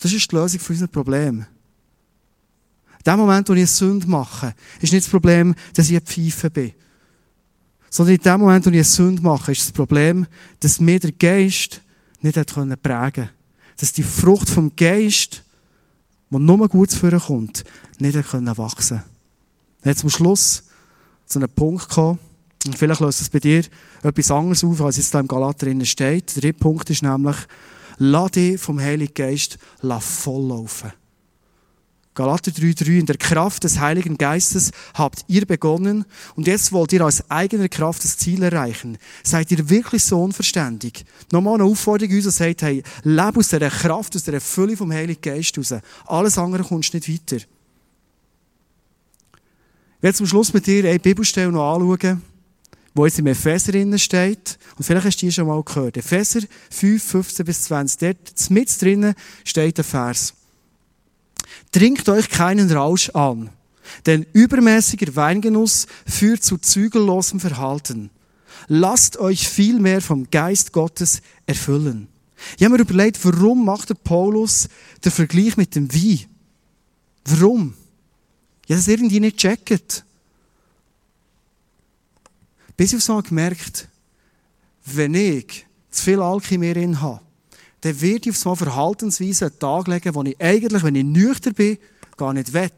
[0.00, 1.46] Das ist die Lösung für unser Problem.
[2.98, 6.02] In dem Moment, wo ich eine Sünde mache, ist nicht das Problem, dass ich ein
[6.02, 6.72] Pfeife bin.
[7.90, 10.26] Sondern in dem Moment, wo ich eine Sünde mache, ist das Problem,
[10.60, 11.80] dass mir der Geist
[12.20, 13.30] nicht hat prägen konnte.
[13.78, 15.42] Dass die Frucht vom Geist
[16.30, 17.64] wo nur gut für kommt,
[17.98, 19.10] nicht können wachsen können.
[19.84, 20.64] Jetzt zum Schluss
[21.26, 22.18] zu einem Punkt gekommen,
[22.66, 23.64] und vielleicht löst es bei dir
[24.02, 26.34] etwas anderes auf, als jetzt da im Galater drinnen steht.
[26.34, 27.36] Der dritte Punkt ist nämlich,
[27.98, 29.58] lass dich vom Heiligen Geist
[30.00, 30.92] volllaufen.
[32.18, 36.04] Galater 3,3, in der Kraft des Heiligen Geistes habt ihr begonnen
[36.34, 38.98] und jetzt wollt ihr aus eigener Kraft das Ziel erreichen.
[39.22, 41.04] Seid ihr wirklich so unverständig?
[41.30, 44.90] Nochmal eine Aufforderung uns, die sagt, hey, lebe aus dieser Kraft, aus dieser Fülle vom
[44.90, 45.72] Heiligen Geist raus.
[46.06, 47.36] Alles andere kommst nicht weiter.
[47.36, 47.46] Ich
[50.00, 52.20] werde zum Schluss mit dir eine Bibelstelle noch anschauen,
[52.96, 56.40] wo jetzt im Epheser drinnen steht, und vielleicht hast du die schon mal gehört, Epheser
[56.70, 60.34] 5, 15 bis 20, dort mit drinnen steht der Vers.
[61.72, 63.50] Trinkt euch keinen Rausch an,
[64.06, 68.10] denn übermäßiger Weingenuss führt zu zügellosem Verhalten.
[68.66, 72.08] Lasst euch vielmehr vom Geist Gottes erfüllen.
[72.56, 74.68] Ich habe mir überlegt, warum macht der Paulus
[75.04, 76.26] den Vergleich mit dem Wein?
[77.24, 77.74] Warum?
[78.66, 80.04] Ich habe das irgendwie nicht gecheckt.
[82.76, 83.88] Bis ich so gemerkt
[84.96, 87.20] wenn ich zu viel Alkohol in habe,
[87.80, 91.04] dann werde ich auf so eine Verhaltensweise einen Tag legen, wo ich eigentlich, wenn ich
[91.04, 91.78] nüchtern bin,
[92.16, 92.70] gar nicht will.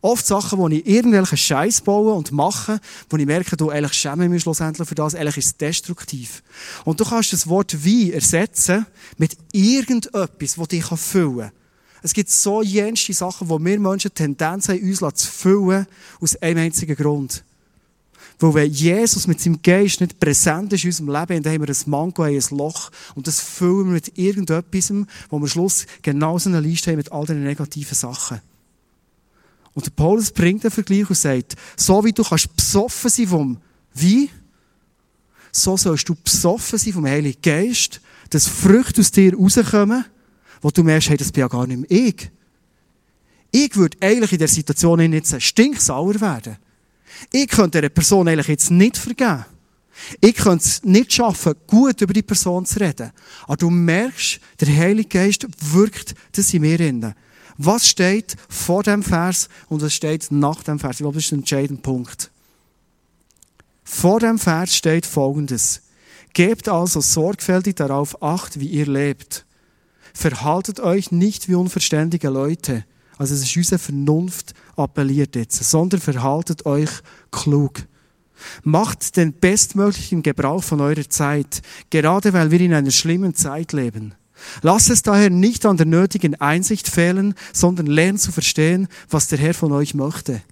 [0.00, 4.28] Oft Sachen, wo ich irgendwelchen Scheiß baue und mache, wo ich merke, du, eigentlich schäme
[4.28, 6.42] mich schlussendlich für das, eigentlich ist es destruktiv.
[6.84, 8.86] Und du kannst das Wort wie ersetzen
[9.18, 11.52] mit irgendetwas, das dich füllen kann.
[12.02, 15.86] Es gibt so jenste Sachen, wo wir Menschen Tendenz haben, uns zu füllen,
[16.20, 17.42] aus einem einzigen Grund.
[18.38, 21.74] Weil wenn Jesus mit seinem Geist nicht präsent ist in unserem Leben, dann haben wir
[21.74, 26.38] ein Mango, ein Loch und das füllen wir mit irgendetwas, wo wir am Schluss genau
[26.38, 28.40] so eine Liste haben mit all den negativen Sachen.
[29.72, 33.58] Und der Paulus bringt den Vergleich und sagt, so wie du kannst besoffen sein vom
[33.94, 34.28] Wein,
[35.52, 40.04] so sollst du besoffen sein vom Heiligen Geist, dass Früchte aus dir rauskommen,
[40.60, 42.30] wo du merkst, hey, das bin ja gar nicht mehr ich.
[43.50, 46.56] Ich würde eigentlich in der Situation nicht stinksauer werden.
[47.32, 49.44] Ich könnte dieser Person eigentlich jetzt nicht vergeben.
[50.20, 53.12] Ich könnte es nicht schaffen, gut über die Person zu reden.
[53.44, 57.14] Aber du merkst, der Heilige Geist wirkt das in mir innen.
[57.58, 60.96] Was steht vor dem Vers und was steht nach dem Vers?
[60.96, 62.30] Ich glaube, das ist ein entscheidender Punkt.
[63.82, 65.82] Vor dem Vers steht Folgendes.
[66.34, 69.46] Gebt also sorgfältig darauf Acht, wie ihr lebt.
[70.12, 72.84] Verhaltet euch nicht wie unverständige Leute.
[73.16, 76.90] Also es ist unsere Vernunft appelliert jetzt, sondern verhaltet euch
[77.30, 77.82] klug.
[78.62, 84.14] Macht den bestmöglichen Gebrauch von eurer Zeit, gerade weil wir in einer schlimmen Zeit leben.
[84.60, 89.38] Lasst es daher nicht an der nötigen Einsicht fehlen, sondern lernt zu verstehen, was der
[89.38, 90.42] Herr von euch möchte.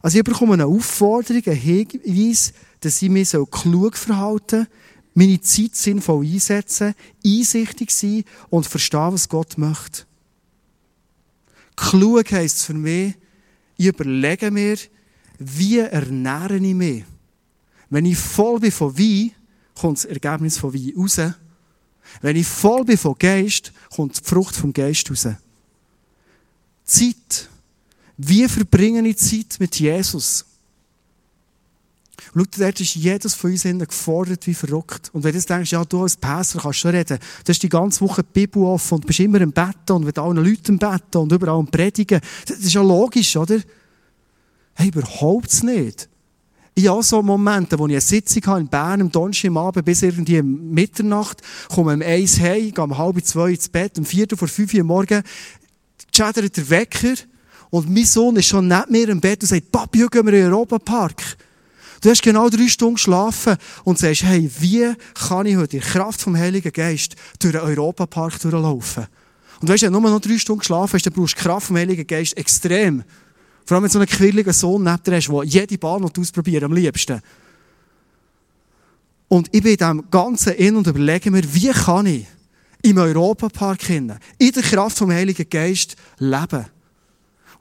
[0.00, 4.66] Also ich bekomme eine Aufforderung, einen Hinweis, dass ich mich so klug verhalten
[5.14, 10.04] meine Zeit sinnvoll einsetzen, einsichtig sein und verstehen, was Gott möchte.
[11.80, 13.14] Klug heisst für mich,
[13.78, 14.76] ich überlege mir,
[15.38, 17.04] wie ernähre ich mich.
[17.88, 19.32] Wenn ich voll bin von Wein,
[19.74, 21.18] kommt das Ergebnis von Wein raus.
[22.20, 25.28] Wenn ich voll bin von Geist, kommt die Frucht vom Geist raus.
[26.84, 27.48] Zeit.
[28.18, 30.44] Wie verbringe ich Zeit mit Jesus?
[32.34, 35.10] Schau, dort ist jedes von uns gefordert wie verrückt.
[35.12, 38.00] Und wenn du denkst, ja, du als Pastor kannst schon reden, du hast die ganze
[38.02, 41.14] Woche die Bibel offen und bist immer im Bett und mit allen Leuten im Bett
[41.16, 42.20] und überall am Predigen.
[42.46, 43.58] Das ist ja logisch, oder?
[44.74, 46.08] Hey, überhaupt nicht.
[46.74, 50.02] Ich habe so Momente, wo ich eine Sitzung habe in Bern am Donnerstag Abend bis
[50.02, 54.48] irgendwie Mitternacht, komme um eins heim, gehe um halb zwei ins Bett, um vier vor
[54.48, 55.22] fünf Uhr morgen,
[56.12, 57.14] chattert der Wecker
[57.70, 60.44] und mein Sohn ist schon nicht mehr im Bett und sagt, Papi, gehen wir in
[60.44, 61.36] den Europapark.
[62.00, 64.94] Du hast genau drei Stunden geschlafen und sagst, hey, wie
[65.28, 69.06] kann ich heute in Kraft vom Heiligen Geist durch den Europapark durchlaufen?
[69.60, 71.76] Und weißt, wenn du nur noch drei Stunden geschlafen hast, dann brauchst du Kraft vom
[71.76, 73.04] Heiligen Geist extrem.
[73.66, 76.64] Vor allem, wenn du so einen quirligen Sohn neben dir hast, der jede Bahn ausprobieren
[76.64, 77.20] am liebsten.
[79.28, 82.26] Und ich bin in dem Ganzen in und überlege mir, wie kann ich
[82.82, 86.66] im Europapark in der Kraft vom Heiligen Geist leben?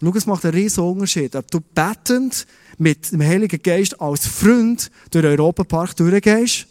[0.01, 2.47] Und schau, es macht einen riesen Unterschied, ob du bettend
[2.79, 6.65] mit dem Heiligen Geist als Freund durch den Europapark durchgehst.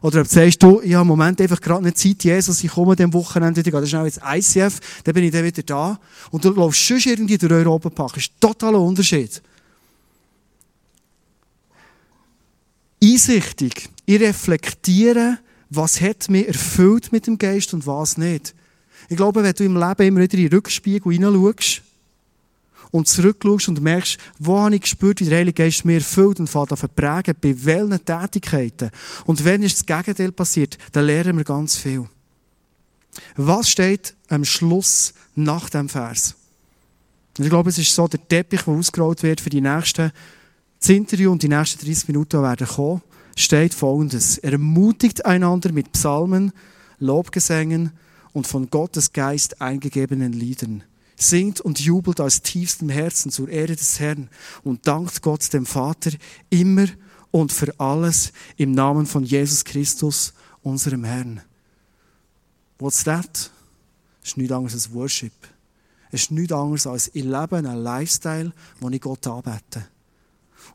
[0.00, 2.72] Oder ob du sagst, du, ich habe im Moment einfach gerade nicht Zeit, Jesus, ich
[2.72, 6.00] komme dem Wochenende wieder, das ist schnell ins ICF, dann bin ich dann wieder da.
[6.32, 8.14] Und du läufst schon irgendwie durch den Europapark.
[8.14, 9.40] Das ist ein totaler Unterschied.
[13.02, 13.90] Einsichtig.
[14.06, 15.38] Ich reflektiere,
[15.70, 18.54] was hat mich erfüllt mit dem Geist und was nicht.
[19.08, 21.82] Ich glaube, wenn du im Leben immer wieder in den Rückspiegel hineinschaust,
[22.92, 26.48] und zurückschaust und merkst, wo habe ich gespürt, wie der Heilige Geist mir erfüllt und
[26.48, 28.90] fängt an verprägen, bei welchen Tätigkeiten.
[29.24, 32.06] Und wenn ist das Gegenteil passiert, dann lernen wir ganz viel.
[33.36, 36.36] Was steht am Schluss nach dem Vers?
[37.38, 40.12] Ich glaube, es ist so der Teppich, der ausgerollt wird für die nächsten
[40.78, 43.02] das Interview und die nächsten 30 Minuten werden kommen,
[43.36, 44.36] steht folgendes.
[44.38, 46.52] Er ermutigt einander mit Psalmen,
[46.98, 47.92] Lobgesängen
[48.32, 50.82] und von Gottes Geist eingegebenen Liedern
[51.22, 54.28] singt und jubelt aus tiefstem Herzen zur Ehre des Herrn
[54.64, 56.10] und dankt Gott dem Vater
[56.50, 56.86] immer
[57.30, 61.40] und für alles im Namen von Jesus Christus, unserem Herrn.
[62.78, 63.50] What's that?
[64.22, 65.32] Es ist nichts anderes als Worship.
[66.10, 69.86] Es ist nichts anderes als ich lebe einen Lifestyle, wo ich Gott anbete.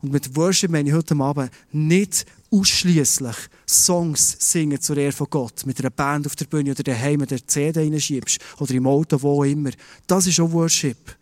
[0.08, 3.36] Und mit Worship meine ich heute Abend nicht ausschließlich
[3.70, 7.46] Songs singen zur Ehre von Gott, mit einer Band auf der Bühne oder daheim der
[7.46, 9.72] CD reinschiebst oder im Auto, wo immer.
[10.08, 11.17] Das ist auch Worship.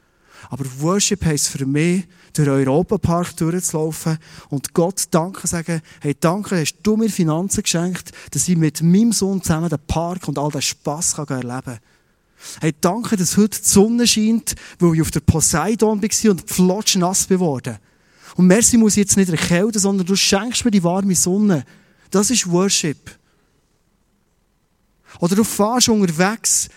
[0.52, 4.19] Aber Worship heisst für mich, durch Europapark durchzulaufen
[4.50, 9.13] und Gott Danke sagen, hey, danke, hast du mir Finanzen geschenkt, dass ich mit meinem
[9.13, 11.80] Sohn zusammen den Park und all den Spass kann erleben kann.
[12.62, 16.98] Hey, danke, dass heute die Sonne scheint, weil ich auf der Poseidon war und flotsch
[16.98, 17.80] nass geworden.
[18.36, 21.65] Und merci muss jetzt nicht erkälten, sondern du schenkst mir die warme Sonne.
[22.12, 23.17] Das ist Worship.
[25.19, 26.69] Oder du fährst unterwegs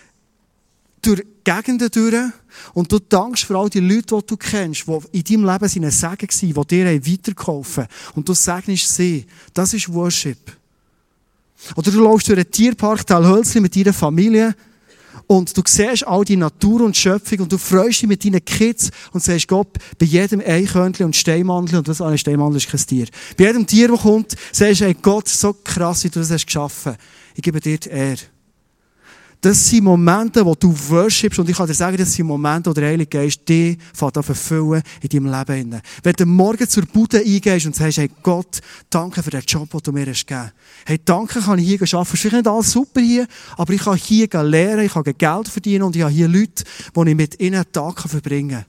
[1.01, 2.31] durch Gegenden durch
[2.73, 5.91] und du dankst für all die Leute, die du kennst, die in deinem Leben seine
[5.91, 7.93] Segen waren, die dir weitergeholfen haben.
[8.15, 9.25] Und du segnest sie.
[9.53, 10.37] Das ist Worship.
[11.75, 14.55] Oder du läufst durch einen Tierpark Talhölzli mit deiner Familie
[15.27, 18.89] und du siehst all die Natur und Schöpfung und du freust dich mit deinen Kids
[19.11, 23.07] und sagst Gott, bei jedem Eichhörnchen und Steinmandel, und was ein Steinmandel ist kein Tier,
[23.37, 26.45] bei jedem Tier, das kommt, sagst du, hey Gott, so krass, wie du das hast
[26.45, 26.95] geschaffen.
[27.35, 28.38] Ich gebe dir die Ehre.
[29.41, 31.39] Das sind Momente, wo du worshipst.
[31.39, 34.83] Und ich kann dir sagen, das sind Momente, wo der Heilige Geist dich an verfüllen
[35.01, 35.81] in deinem Leben.
[36.03, 39.79] Wenn du morgen zur Bude eingehst und sagst, hey Gott, danke für den Job, den
[39.81, 40.51] du mir hast gegeben.
[40.85, 42.13] Hey, danke, kann ich hier arbeiten.
[42.13, 45.83] Ist vielleicht nicht alles super hier, aber ich kann hier lernen, ich kann Geld verdienen
[45.83, 46.63] und ich habe hier Leute,
[46.95, 48.65] die ich mit ihnen einen Tag verbringen kann.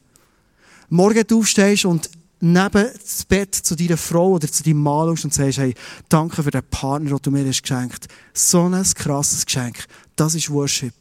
[0.89, 5.35] Morgen du aufstehst und neben das Bett zu deiner Frau oder zu deinem Mann und
[5.35, 5.75] sagst, hey,
[6.09, 8.07] danke für den Partner, den du mir hast geschenkt.
[8.33, 9.85] So ein krasses Geschenk.
[10.17, 10.95] Das ist Worship.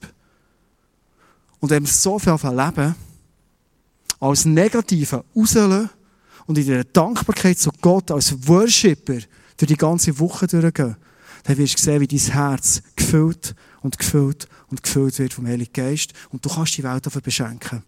[1.59, 2.95] Und wenn wir so viel leben,
[4.19, 5.89] als Negative rauslassen
[6.45, 9.19] und in der Dankbarkeit zu Gott als Worshipper
[9.57, 10.95] durch die ganze Woche durchgehen,
[11.43, 15.73] dann wirst du sehen, wie dein Herz gefüllt und gefüllt und gefüllt wird vom Heiligen
[15.73, 17.83] Geist und du kannst die Welt dafür beschenken.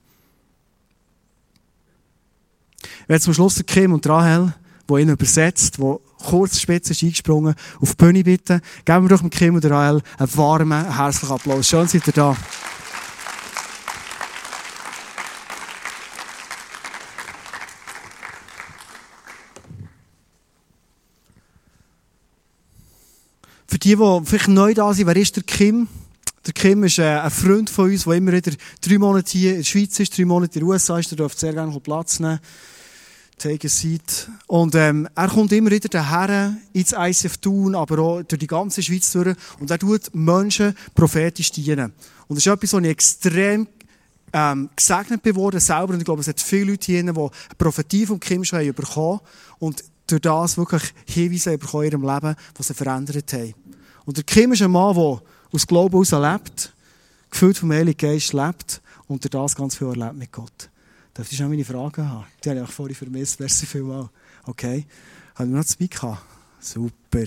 [3.07, 4.53] Wir zum Schluss Kim und Rahel,
[4.89, 8.61] die ihn übersetzt, die kurz spitze ist eingesprungen, auf die Bühne bitten.
[8.85, 11.67] Geben wir doch dem Kim und Rahel einen warmen, herzlichen Applaus.
[11.67, 12.37] Schön seid ihr da.
[23.67, 25.87] Für die, die vielleicht neu da sind, wer ist der Kim?
[26.45, 29.57] Der Kim ist äh, ein Freund von uns, der immer wieder drei Monate hier in
[29.57, 31.11] der Schweiz ist, drei Monate in den USA ist.
[31.11, 32.39] Der darf sehr gerne Platz nehmen.
[33.41, 34.29] Take a seat.
[34.45, 38.83] Und ähm, er kommt immer wieder daher ins ICF Thun, aber auch durch die ganze
[38.83, 39.35] Schweiz durch.
[39.59, 41.91] Und er tut Menschen prophetisch dienen.
[42.27, 43.67] Und das ist etwas, was ich extrem
[44.31, 45.93] ähm, gesegnet bin selber.
[45.93, 48.73] Und ich glaube, es hat viele Leute hier, die eine Prophetie von Kim schon haben
[48.75, 49.21] bekommen
[49.57, 53.55] und durch das wirklich Hinweise bekommen in ihrem Leben, was sie verändert haben.
[54.05, 56.73] Und der Kim ist ein Mann, der aus Glauben heraus lebt,
[57.31, 60.70] gefühlt vom Heiligen Geist lebt und durch das ganz viel erlebt mit Gott.
[61.21, 62.25] Darf ich auch meine Fragen haben?
[62.43, 63.39] Die habe ich auch vorhin vermisst.
[63.39, 64.09] Merci vielmals.
[64.43, 64.87] Okay.
[65.35, 66.25] Haben wir noch zwei gehabt?
[66.59, 67.25] Super.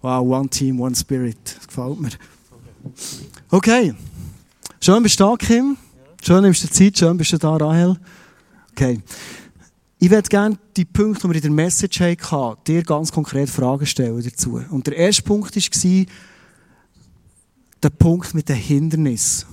[0.00, 1.36] Wow, one team, one spirit.
[1.54, 2.08] Das gefällt mir.
[3.50, 3.94] Okay.
[4.80, 5.76] Schön bist du da, Kim.
[6.22, 6.96] Schön nimmst du Zeit.
[6.96, 8.00] Schön bist du da, Rahel.
[8.70, 9.02] Okay.
[9.98, 13.84] Ich würde gerne die Punkte, die wir in der Message hatten, dir ganz konkret Fragen
[13.84, 14.62] stellen dazu.
[14.70, 16.06] Und der erste Punkt war,
[17.82, 19.46] der Punkt mit den Hindernissen.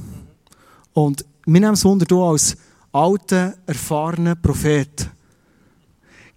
[0.93, 2.55] Und wir nehmen es unter, du als
[2.91, 5.09] alter, erfahrener Prophet,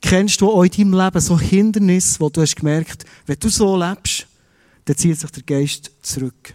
[0.00, 3.76] kennst du auch in deinem Leben so Hindernisse, wo du hast gemerkt, wenn du so
[3.76, 4.26] lebst,
[4.84, 6.54] dann zieht sich der Geist zurück.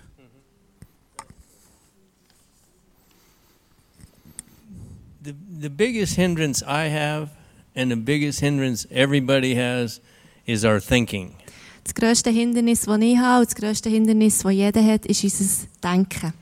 [5.24, 7.30] The, the biggest hindrance I have
[7.76, 10.02] and the biggest hindrance everybody has
[10.48, 11.36] is our thinking.
[11.84, 15.68] Das grösste Hindernis, das ich habe, und das grösste Hindernis, das jeder hat, ist unser
[15.84, 16.34] Denken.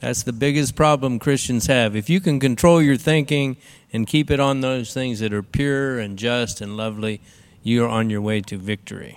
[0.00, 1.96] That's the biggest problem Christians have.
[1.96, 3.56] If you can control your thinking
[3.92, 7.20] and keep it on those things that are pure and just and lovely,
[7.62, 9.16] you are on your way to victory.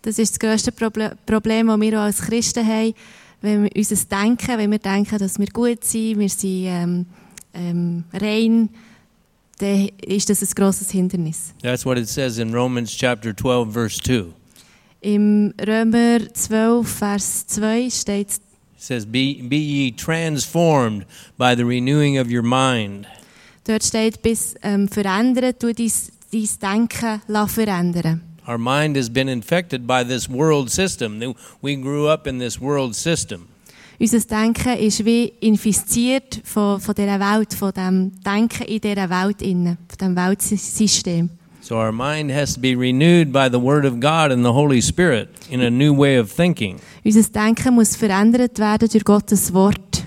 [0.00, 2.94] Das ist das grösste Problem, das wir als Christen haben,
[3.42, 7.06] wenn wir unser Denken, wenn wir denken, dass wir gut sind, wir sind ähm,
[7.52, 8.70] ähm, rein,
[9.58, 11.52] dann ist das ein grosses Hindernis.
[11.62, 14.32] That's what it says in Romans chapter 12 verse 2.
[15.02, 18.40] Im Römer 12, Vers 2 steht It
[18.76, 23.06] says, be, be ye transformed by the renewing of your mind.
[23.64, 25.90] Dort steht, bis ähm, verändert, du dein,
[26.30, 28.22] dein Denken verändern.
[28.46, 31.20] Our mind has been infected by this world system.
[31.60, 33.48] We grew up in this world system.
[33.98, 39.40] Unser Denken ist wie infiziert von, von dieser Welt, von dem Denken in dieser Welt,
[39.40, 41.30] von dem Weltsystem.
[41.62, 44.80] So our mind has to be renewed by the word of God and the Holy
[44.80, 46.80] Spirit in a new way of thinking.
[47.04, 50.04] Unser Denken muss verändert werden durch Gottes Wort,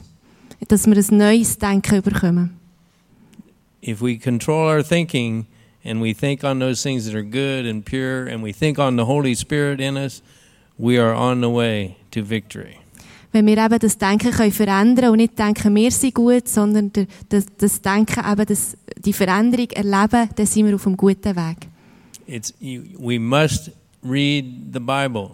[0.68, 2.60] dass wir ein neues Denken bekommen.
[3.82, 5.46] if we control our thinking
[5.84, 8.96] and we think on those things that are good and pure and we think on
[8.96, 10.24] the Holy Spirit in us,
[10.78, 12.80] we are on the way to victory.
[13.36, 17.06] Wenn wir eben das Denken können verändern und nicht denken, wir sind gut, sondern der-
[17.28, 21.58] das, das Denken, eben das, die Veränderung erleben, dann sind wir auf einem guten Weg.
[22.28, 23.72] It's we must
[24.02, 25.32] read the Bible.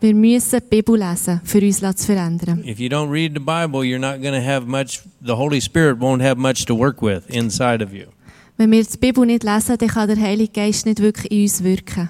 [0.00, 2.64] Wir müssen die Bibel lesen, für uns zu verändern.
[2.66, 5.98] If you don't read the Bible, you're not going to have much the Holy Spirit
[5.98, 8.06] won't have much to work with inside of you.
[8.56, 11.62] Wenn wir die Bibel nicht lesen, dann kann der Heilige Geist nicht wirklich in uns
[11.62, 12.08] wirken.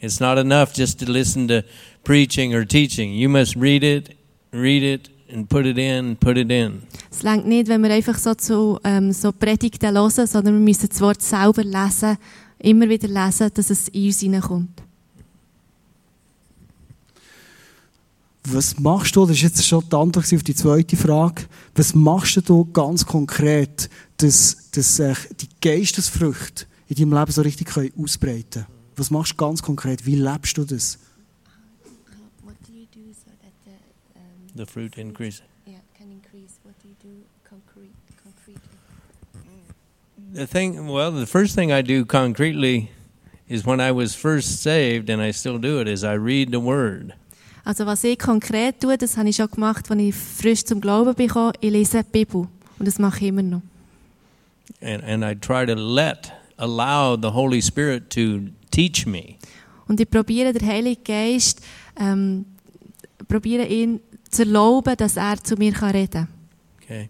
[0.00, 1.60] It's not enough just to listen to
[2.04, 3.12] preaching or teaching.
[3.12, 4.16] You must read it,
[4.52, 6.82] read it and put it in, put it in.
[7.10, 10.88] Es längt nicht, wenn wir einfach so zu ähm, so Predigten hören, sondern wir müssen
[10.88, 12.18] das Wort selber lesen,
[12.58, 14.82] immer wieder lesen, dass es in uns hineinkommt.
[18.44, 21.44] Was machst du, das ist jetzt schon die Antwort auf die zweite Frage,
[21.76, 27.68] was machst du ganz konkret, dass, dass sich die Geistesfrüchte in deinem Leben so richtig
[27.68, 28.66] können ausbreiten können?
[28.96, 30.04] Was machst du ganz konkret?
[30.06, 30.98] Wie lebst du das?
[34.54, 35.42] The, The fruit increase.
[35.66, 36.58] yeah, can increase?
[36.62, 37.92] What do you do concrete,
[38.22, 38.68] concretely?
[39.36, 40.34] Mm-hmm.
[40.34, 42.90] The thing, well, the first thing I do concretely
[43.48, 46.60] is when I was first saved, and I still do it, is I read the
[46.60, 47.14] Word.
[47.64, 51.14] Also was ich konkret tue, das habe ich schon gemacht, als ich frisch zum Glauben
[51.14, 52.48] bekam, ich lese die Bibel.
[52.78, 53.62] Und das mache ich immer noch.
[54.80, 59.36] And, and I try to let, allow the Holy Spirit to teach me.
[59.86, 61.62] Und ich probiere den Heiligen Geist,
[61.96, 62.46] ähm,
[63.28, 64.00] probiere ihn
[64.32, 66.28] zu erlauben, dass er zu mir kann reden.
[66.82, 67.08] Okay?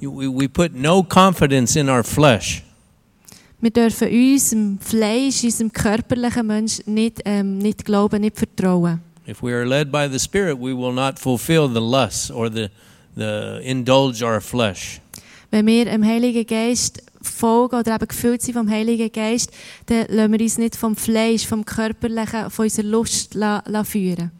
[0.00, 2.62] We, we put no confidence in our flesh.
[3.60, 9.00] Wir dürfen unserem Fleisch, unserem körperlichen Mensch nicht, ähm, nicht glauben, nicht vertrauen.
[9.26, 12.68] If we are led by the Spirit, we will not fulfill the lusts or the,
[13.16, 15.00] the indulge our flesh.
[15.50, 19.50] Wenn wir dem Heiligen Geist folgen oder eben gefüllt sind vom Heiligen Geist,
[19.86, 24.30] dann lassen wir uns nicht vom Fleisch, vom Körperlichen, von unserer Lust la, la führen.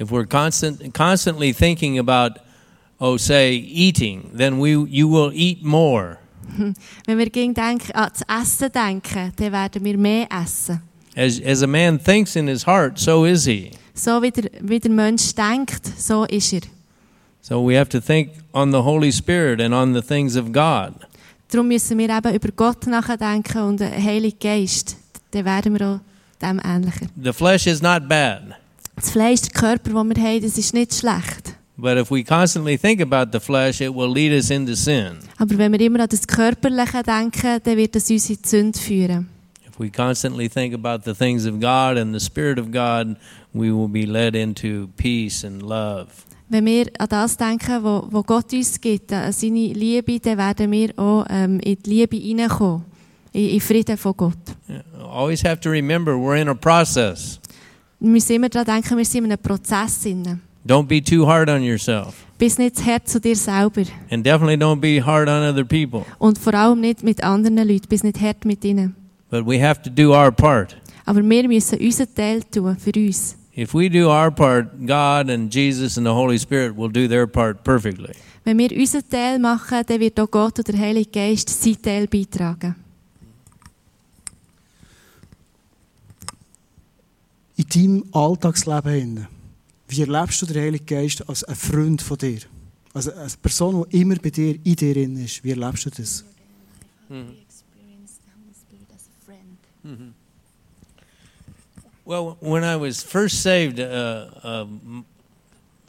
[0.00, 2.38] If we're constant, constantly thinking about,
[2.98, 6.18] oh, say, eating, then we, you will eat more.
[7.06, 10.80] Wenn wir gegen denken, an das Essen denken, dann werden wir mehr essen.
[11.16, 13.72] As, as a man thinks in his heart, so is he.
[13.94, 16.62] So wie der, wie der Mensch denkt, so ist er.
[17.42, 20.94] So we have to think on the Holy Spirit and on the things of God.
[21.50, 24.96] Darum müssen wir eben über Gott nachdenken und den Heiligen Geist.
[25.32, 26.00] Dann werden wir auch
[26.40, 27.06] dem ähnlicher.
[27.20, 28.56] The flesh is not bad,
[29.00, 31.54] Das Fleisch, der Körper, den wir haben, das ist nicht schlecht.
[31.78, 35.18] but if we constantly think about the flesh, it will lead us into sin.
[35.38, 38.78] Aber wenn wir immer an das Körperliche denken, dann wird das uns in die Sünde
[38.78, 39.28] führen.
[39.66, 43.16] If we constantly think about the things of God and the Spirit of God,
[43.54, 46.08] we will be led into peace and love.
[46.50, 50.70] Wenn wir an das denken, wo, wo Gott uns gibt, an seine Liebe, dann werden
[50.70, 52.84] wir auch ähm, in die Liebe hineinkommen.
[53.32, 54.36] In, in Frieden von Gott.
[55.10, 57.40] Always have to remember we're in a process.
[58.00, 60.02] Wir müssen immer daran denken, wir sind in einem Prozess.
[60.02, 60.40] Drin.
[60.66, 62.14] Don't be too hard on yourself.
[62.38, 63.82] Bist nicht zu hart zu dir selber.
[64.10, 66.06] And definitely don't be hard on other people.
[66.18, 67.88] Und vor allem nicht mit anderen Leuten.
[67.88, 68.96] Bist nicht hart mit ihnen.
[69.30, 70.76] But we have to do our part.
[71.04, 73.36] Aber wir müssen unseren Teil tun, für uns.
[73.54, 77.26] If we do our part, God and Jesus and the Holy Spirit will do their
[77.26, 78.14] part perfectly.
[78.44, 82.06] Wenn wir unseren Teil machen, dann wird auch Gott oder der Heilige Geist seinen Teil
[82.06, 82.76] beitragen.
[87.60, 89.26] In deinem Alltagsleben, hin,
[89.88, 92.40] wie erlebst du den Heiligen Geist als ein Freund von dir?
[92.94, 95.44] Also eine Person, die immer bei dir, in dir drin ist.
[95.44, 96.24] Wie erlebst du das?
[102.06, 104.66] Well, when I was first saved, uh, a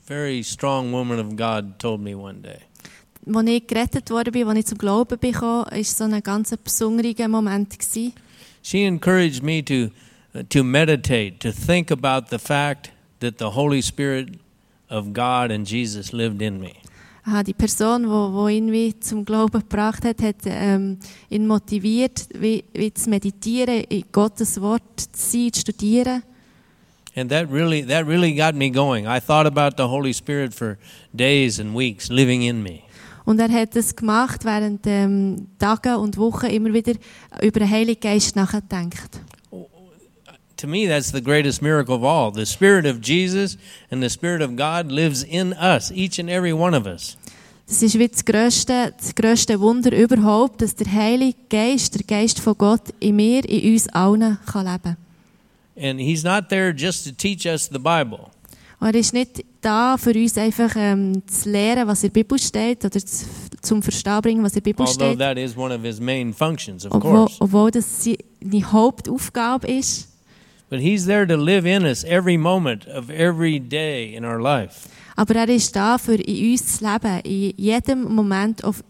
[0.05, 2.59] very strong woman of God told me one day,
[3.34, 7.30] Als ich gerettet worden bin, als ich zum Glauben bekam, war so ein ganz besonderer
[7.30, 7.78] Moment.
[8.61, 9.89] She encouraged me to,
[10.49, 14.39] to meditate, to think about the fact that the Holy Spirit
[14.89, 16.82] of God and Jesus lived in me.
[17.23, 20.97] Aha, die Person, wo, wo ihn wie zum Glauben gebracht hat, hat ähm,
[21.29, 26.23] ihn motiviert, wie, wie zu meditieren, in Gottes Wort zu sein, zu studieren.
[27.15, 29.05] And that really, that really got me going.
[29.05, 30.77] I thought about the Holy Spirit for
[31.13, 32.82] days and weeks living in me.
[33.23, 36.93] Und er hat das gemacht, während ähm, Tagen und Wochen immer wieder
[37.41, 39.19] über den Heiligen Geist nachgedacht.
[40.62, 42.32] To me, that's the greatest miracle of all.
[42.32, 43.57] The Spirit of Jesus
[43.89, 47.18] and the Spirit of God lives in us, each and every one of us.
[47.68, 52.39] Das ist wie das grösste, das grösste Wunder überhaupt, dass der Heilige Geist, der Geist
[52.39, 54.97] von Gott, in mir, in uns allen kann leben
[55.76, 58.30] And He's not there just to teach us the Bible.
[58.80, 62.38] Und er ist nicht da, für uns einfach ähm, zu lehren, was in der Bibel
[62.38, 63.26] steht, oder zu
[63.62, 65.20] zum Verstehen bringen, was in der Bibel Although steht.
[65.20, 67.38] that is one of his main functions, of Obwohl, course.
[67.39, 70.11] obwohl das seine Hauptaufgabe ist.
[70.72, 74.88] But he's there to live in us every moment of every day in our life.
[75.17, 78.82] Aber er ist da, für in uns zu leben, in jedem Moment, auf,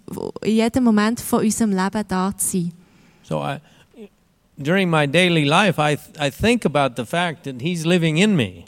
[0.43, 2.73] in jedem Moment von unserem Leben da zu sein.
[3.23, 3.57] So I,
[4.59, 8.65] during my daily life, I, I think about the fact that he's living in me.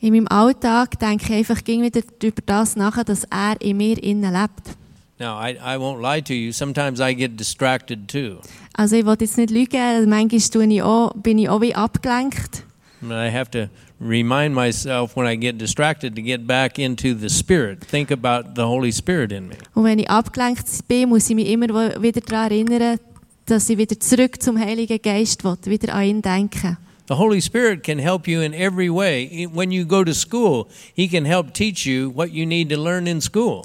[0.00, 3.96] In meinem Alltag denke ich einfach ging wieder über das nach, dass er in mir
[4.02, 4.76] innen lebt.
[5.22, 6.50] Now, I, I won't lie to you.
[6.50, 8.40] Sometimes I get distracted too.
[8.74, 12.64] Also ich will jetzt nicht lügen, manchmal tue ich auch, bin ich auch wie abgelenkt.
[13.00, 13.68] But I have to
[14.00, 17.82] remind myself when I get distracted to get back into the Spirit.
[17.82, 19.54] Think about the Holy Spirit in me.
[19.74, 21.68] Und wenn ich abgelenkt bin, muss ich mich immer
[22.02, 22.98] wieder daran erinnern,
[23.46, 26.78] dass ich wieder zurück zum Heiligen Geist will, wieder an ihn denken.
[27.06, 29.46] The Holy Spirit can help you in every way.
[29.46, 30.66] When you go to school,
[30.96, 33.64] He can help teach you what you need to learn in school.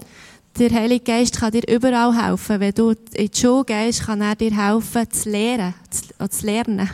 [0.59, 2.59] Der Heilige Geist kann dir überall helfen.
[2.59, 5.75] Wenn du in die Schule gehst, kann er dir helfen, zu lernen.
[5.91, 6.89] Zu, zu lernen.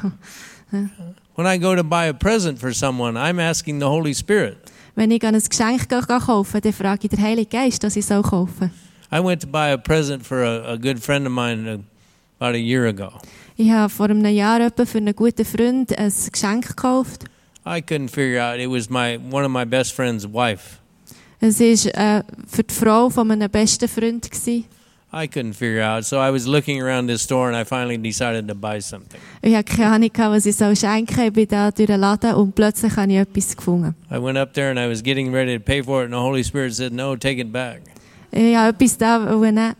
[1.36, 4.58] When I go to buy a present for someone, I'm asking the Holy Spirit.
[4.96, 8.70] Wenn ich ein Geschenk kaufen dann frage ich den Heiligen Geist, dass ich soll kaufen
[9.14, 11.78] I went to buy a present for a, a good friend of mine uh,
[12.40, 13.14] about a year ago.
[13.56, 17.26] Ich habe vor einem Jahr etwa für einen guten Freund ein Geschenk gekauft.
[17.66, 18.60] I couldn't figure out.
[18.60, 20.83] It was my one of my best friend's wife.
[21.46, 24.32] Es war äh, für die Frau von meinem besten Freund.
[24.32, 24.64] Gewesen.
[25.12, 26.06] I couldn't figure out.
[26.06, 29.20] So I was looking around this store and I finally decided to buy something.
[29.42, 31.20] Ich hatte keine Ahnung, was ich soll schenken.
[31.20, 33.94] Ich bin da durch den Laden und plötzlich habe ich etwas gefunden.
[34.10, 36.20] I went up there and I was getting ready to pay for it, and the
[36.20, 37.82] Holy Spirit said, "No, take it back."
[38.32, 39.76] Ich habe etwas da nehmen.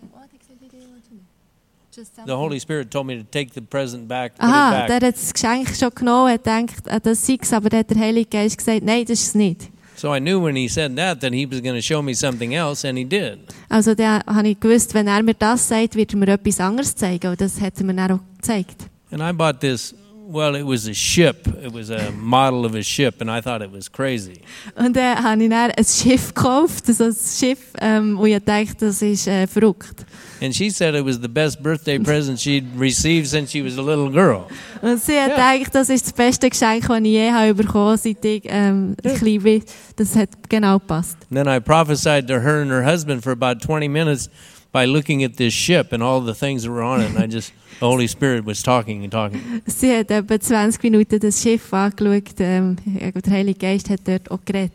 [2.26, 5.08] The Holy Spirit told me to take the present back, put Aha, it der back.
[5.08, 8.84] hat das Geschenk schon genommen, hat gedacht, ah, das sei aber der Heilige Geist gesagt,
[8.84, 9.73] nein, das ist es nicht.
[10.04, 12.54] So I knew when he said that that he was going to show me something
[12.54, 13.40] else, and he did.
[13.70, 16.94] Also dann habe ich gewusst, wenn er mir das sagt, wird er mir etwas anderes
[16.94, 17.32] zeigen.
[17.32, 18.90] Und das hat er mir dann auch gezeigt.
[19.12, 19.96] And I bought this.
[20.28, 21.48] Well, it was a ship.
[21.64, 24.42] It was a model of a ship, and I thought it was crazy.
[24.76, 28.88] Und dann habe ich dann ein Schiff gekauft, also ein Schiff, ähm, wo ich dachte,
[28.88, 30.06] das ist äh, verrückt.
[30.42, 33.82] And she said it was the best birthday present she'd received since she was a
[33.82, 34.48] little girl.
[34.82, 38.24] Und sie hat gedacht, das ist das beste Geschenk, das ich je habe bekommen seit
[38.26, 39.64] ich ähm, klein bin.
[39.96, 41.18] Das hat genau gepasst.
[41.30, 44.30] And then I prophesied to her and her husband for about 20 minutes
[44.74, 47.10] by looking at this ship and all the things that were on it.
[47.16, 49.62] And I just, the Holy Spirit was talking and talking.
[49.68, 52.40] Sie hat etwa 20 Minuten das Schiff angeschaut.
[52.40, 54.74] Ähm, der Heilige Geist hat dort auch geredet.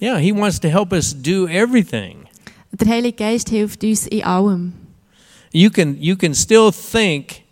[0.00, 2.19] Yeah, He wants to help us do everything.
[2.72, 4.72] Der Heilige Geist hilft uns in allem.
[5.52, 7.42] You can, you can still think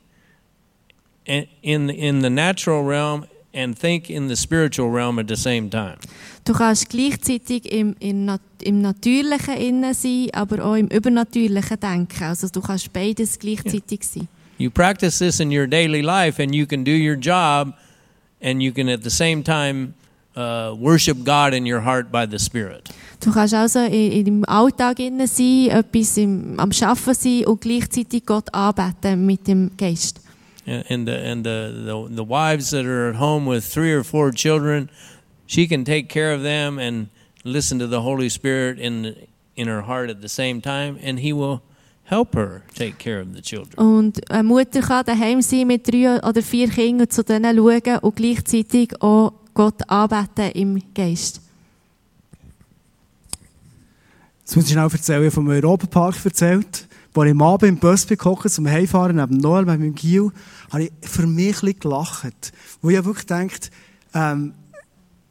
[1.26, 5.96] in, in, the natural realm and think in the spiritual realm at the same time.
[6.44, 12.24] Du kannst gleichzeitig im, im, im Natürlichen innen sein, aber auch im Übernatürlichen denken.
[12.24, 14.28] Also du kannst beides gleichzeitig sein.
[14.58, 17.74] You practice this in your daily life, and you can do your job,
[18.40, 19.94] and you can at the same time
[20.39, 22.89] uh, worship God in your heart by the Spirit.
[23.20, 27.61] Du kannst also in, in deinem Alltag innen sein, etwas im, am Schaffen sein und
[27.61, 30.20] gleichzeitig Gott anbeten mit dem Geist.
[30.66, 34.30] And the and the, the the wives that are at home with three or four
[34.30, 34.91] children,
[35.47, 37.09] she can take care of them and
[37.43, 39.14] listen to the Holy Spirit in
[39.57, 41.62] in her heart at the same time, and He will
[42.05, 43.78] help her take care of the children.
[43.78, 48.16] Und eine Mutter kann daheim sein mit drei oder vier Kindern zu denen schauen und
[48.16, 51.40] gleichzeitig auch Gott anbeten im Geist.
[54.38, 56.86] Jetzt muss ich schnell erzählen, ich habe vom Europapark erzählt.
[57.12, 60.30] Als ich am Abend im Bus bin, zum Heimfahren neben Noel, mit meinem Gil,
[60.70, 62.52] habe ich für mich ein gelacht.
[62.80, 63.72] Wo ich wirklich gedacht,
[64.14, 64.54] ähm,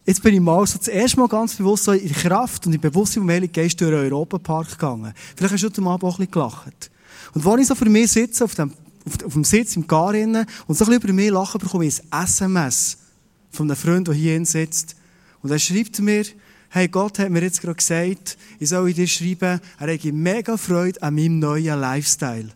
[0.06, 2.82] jetzt bin ich mal so das erste Mal ganz bewusst so in Kraft und im
[2.82, 5.14] Bewusstsein vom Heiligen Geist durch den Europapark gegangen.
[5.38, 6.92] Vielleicht hast du heute Abend auch ein gelacht.
[7.34, 8.74] Und wo ich so für mich sitze, auf dem,
[9.06, 12.02] auf, dem Sitz im Gar innen, und so ein bisschen über mich lachen, bekomme ich
[12.12, 12.97] ein SMS
[13.58, 14.96] von einem Freund, der hier sitzt.
[15.42, 16.24] Und er schreibt mir,
[16.70, 21.02] hey, Gott hat mir jetzt gerade gesagt, ich soll dir schreiben, er hätte mega Freude
[21.02, 22.50] an meinem neuen Lifestyle.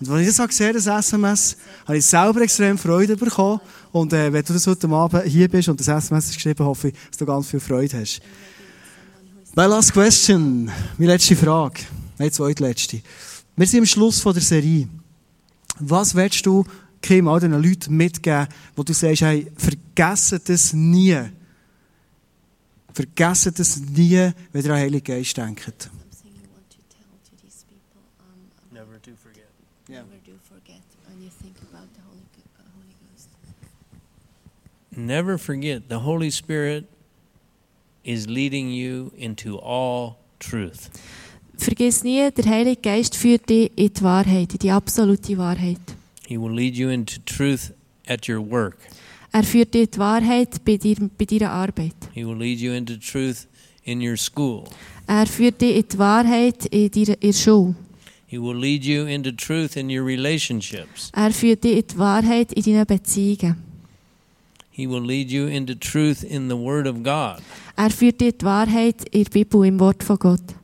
[0.00, 1.56] Und als ich das gesehen das SMS,
[1.86, 3.60] habe ich selber extrem Freude bekommen.
[3.92, 6.88] Und äh, wenn du das heute Abend hier bist und das SMS hast geschrieben hoffe
[6.88, 8.20] ich, dass du ganz viel Freude hast.
[9.54, 11.80] My last question, meine letzte Frage.
[12.18, 13.00] Nein, zweitletzte.
[13.56, 14.88] Wir sind am Schluss von der Serie.
[15.78, 16.64] Was willst du
[17.04, 21.20] Kim, all diesen Leuten mitgeben, wo du sagst, hey, vergessen das nie.
[22.94, 25.90] Vergessen das nie, wenn ihr an den Heiligen Geist denkt.
[28.72, 29.50] Never to forget.
[29.86, 32.24] never do forget when you think about the Holy,
[32.74, 33.28] Holy Ghost.
[34.96, 36.86] Never forget the Holy Spirit
[38.02, 40.88] is leading you into all truth.
[41.58, 45.94] Vergiss nie, der Heilige Geist führt dich in die Wahrheit, in die absolute Wahrheit.
[46.26, 47.72] He will lead you into truth
[48.06, 48.78] at your work.
[49.32, 51.94] Er führt dich die Wahrheit bei, dir, bei deiner Arbeit.
[52.12, 53.48] He will lead you into truth
[53.84, 54.64] in your school.
[55.06, 57.74] Er führt dich in die Wahrheit in deiner, in der Schule.
[58.26, 61.10] He will lead you into truth in your relationships.
[61.12, 63.56] Er führt dich in die Wahrheit in deinen Beziehungen.
[64.70, 67.42] He will lead you into truth in the Word of God.
[67.76, 70.54] Er führt dich in die Wahrheit in der Bibel, im Wort von Gott.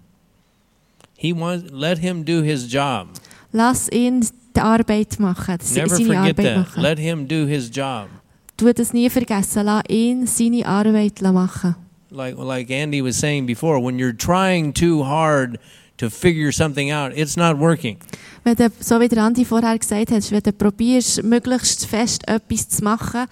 [1.17, 3.09] He wants let him do his job.
[3.53, 6.57] Lass ihn die Arbeit machen, Never seine forget Arbeit that.
[6.57, 6.83] machen.
[6.83, 8.09] Let him do his job.
[8.57, 9.65] Tu das nie vergessen.
[9.65, 11.77] Lass ihn seine Arbeit machen.
[12.11, 15.59] Like like Andy was saying before, when you're trying too hard
[15.99, 17.99] to figure something out, it's not working.
[18.43, 22.69] Wenn du, so wie der Andi vorher gesagt hat, wenn du probierst, möglichst fest etwas
[22.69, 23.27] zu machen,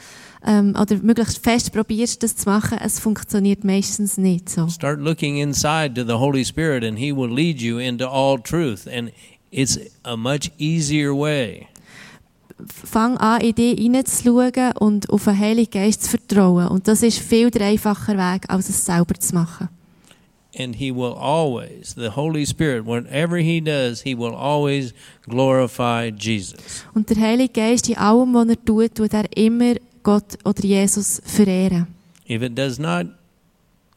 [0.47, 4.69] ähm, oder möglichst fest probierst, das zu machen, es funktioniert meistens nicht so.
[4.69, 8.87] Start looking inside to the Holy Spirit and he will lead you into all truth
[8.87, 9.11] and
[9.51, 11.69] it's a much easier way.
[12.67, 16.69] Fang an, in dich hineinzuschauen und auf den Heiligen Geist zu vertrauen.
[16.69, 19.69] Und das ist viel der einfacher Weg, als es selber zu machen.
[20.59, 24.93] And he will always, the Holy Spirit, whatever he does, he will always
[25.29, 26.85] glorify Jesus.
[26.95, 31.21] Und der Heilige Geist, in allem, was er tut, tut er immer Gott oder Jesus
[31.25, 31.87] verehren.
[32.29, 33.07] If it does not,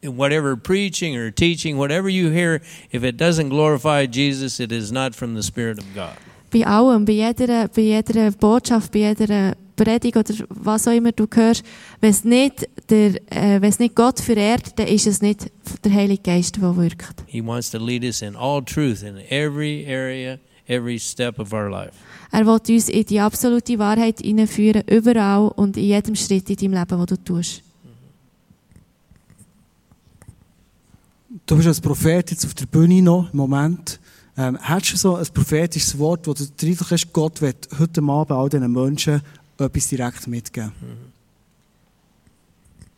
[0.02, 5.14] whatever preaching or teaching, whatever you hear, if it doesn't glorify Jesus, it is not
[5.14, 6.16] from the Spirit of God.
[6.50, 11.26] Bei allem, bei jeder, bei jeder Botschaft, bei jeder Predigt oder was auch immer du
[11.32, 11.64] hörst,
[12.00, 15.50] wenn es nicht, der, äh, wenn es nicht Gott verehrt, dann ist es nicht
[15.82, 17.24] der Heilige Geist, der wirkt.
[17.26, 20.38] He wants to lead us in all truth in every area,
[20.68, 21.92] every step of our life.
[22.30, 26.74] Er will uns in die absolute Wahrheit hineinführen, überall und in jedem Schritt in deinem
[26.74, 27.62] Leben, wo du tust.
[31.52, 34.00] Du bist als Prophet jetzt auf der Bühne noch im Moment.
[34.38, 38.30] Ähm, hast du so ein prophetisches Wort, wo du Eindruck hast, Gott wird heute Abend
[38.30, 39.20] all diesen Menschen
[39.58, 40.72] etwas direkt mitgeben?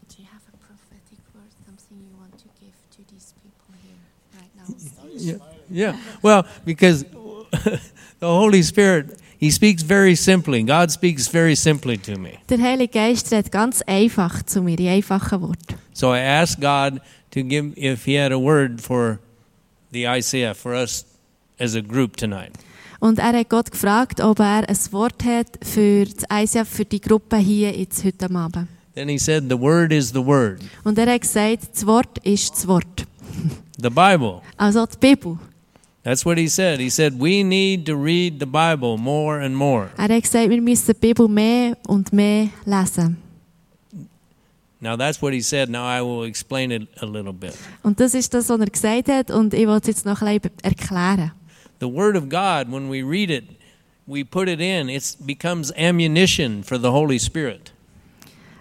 [0.06, 3.98] Do you have a prophetic word, something you want to give to these people here
[4.38, 4.70] right now?
[5.18, 5.40] Yeah.
[5.68, 5.98] Yeah.
[6.22, 7.04] Well, because
[8.20, 10.62] the Holy Spirit, He speaks very simply.
[10.62, 12.38] God speaks very simply to me.
[12.48, 15.74] Der Heilige Geist redet ganz einfach zu mir, in einfachen Worten.
[15.92, 17.00] So I asked God
[17.34, 19.18] to give, if He had a word for
[19.90, 21.04] the ICF, for us
[21.58, 22.52] as a group tonight.
[23.00, 27.00] Und er hat Gott gefragt, ob er ein Wort hat für das ICF, für die
[27.00, 28.68] Gruppe hier jetzt heute Abend.
[28.94, 30.62] Then He said, The Word is the Word.
[30.84, 33.06] Und er hat gesagt, das Wort ist das Wort.
[33.76, 34.40] The Bible.
[34.56, 35.38] Also die Bibel.
[36.04, 36.78] That's what He said.
[36.80, 39.90] He said, We need to read the Bible more and more.
[39.96, 43.23] Er hat gesagt, wir müssen die Bibel mehr und mehr lesen.
[44.84, 45.70] Now that's what He said.
[45.70, 47.56] Now I will explain it a little bit.
[47.82, 50.38] Und das ist das, was er gesagt hat und ich will es jetzt noch ein
[50.40, 51.32] bisschen erklären.
[51.80, 53.44] The Word of God, when we read it,
[54.06, 57.72] we put it in, it becomes ammunition for the Holy Spirit.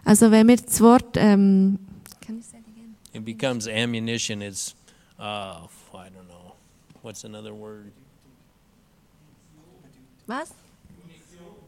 [0.05, 1.15] Also wenn wir das Wort...
[1.17, 1.77] Ähm,
[2.25, 2.95] Can you say it again?
[3.13, 4.41] It becomes ammunition.
[4.41, 4.75] It's,
[5.19, 6.55] uh, I don't know.
[7.01, 7.91] What's another word?
[10.25, 10.53] Was?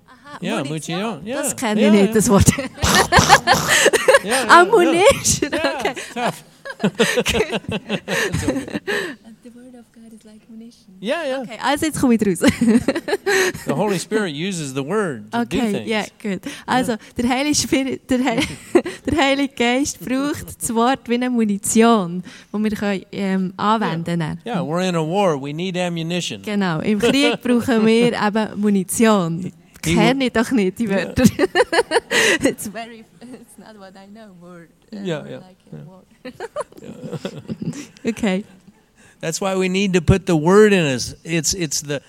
[0.08, 1.01] Aha, Ja, Munition.
[1.01, 1.41] Munition, ja.
[1.41, 2.14] Das kenne Ja, ich nicht, ja.
[2.14, 2.47] das Wort.
[4.24, 5.51] Yeah, Ammunition.
[5.53, 5.93] Yeah, Okay.
[6.14, 6.43] tough.
[9.43, 10.95] The word of God is like munition.
[10.99, 11.41] Yeah, yeah.
[11.41, 12.39] Okay, also jetzt komme ich raus.
[13.66, 15.88] The Holy Spirit uses the Word to do Okay, things.
[15.88, 16.41] ja, gut.
[16.66, 18.41] Also, der Heilige, Spirit, der, Heil,
[19.06, 24.39] der Heilige Geist braucht das Wort wie eine Munition, die wir können, ähm, anwenden können.
[24.45, 25.39] Yeah, we're in a war.
[25.39, 26.41] We need ammunition.
[26.41, 29.51] Genau, im Krieg brauchen wir eben Munition.
[29.93, 31.23] Kenne ich doch nicht die Wörter.
[32.43, 34.69] it's very, it's not what I know, word.
[34.91, 35.57] uh, Yeah, word yeah, like
[35.88, 36.05] word.
[38.05, 38.43] okay.
[39.21, 41.15] That's why we need to put the Word in us.
[41.23, 42.01] It's it's the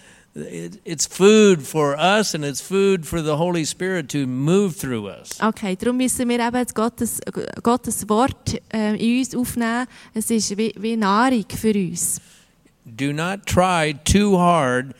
[0.84, 5.40] it's food for us and it's food for the Holy Spirit to move through us.
[5.40, 7.20] Okay, darum müssen wir eben Gottes,
[7.62, 9.86] Gottes Wort äh, in uns aufnehmen.
[10.12, 12.20] Es ist wie, wie Nahrung für uns.
[12.84, 14.96] Do not try too hard to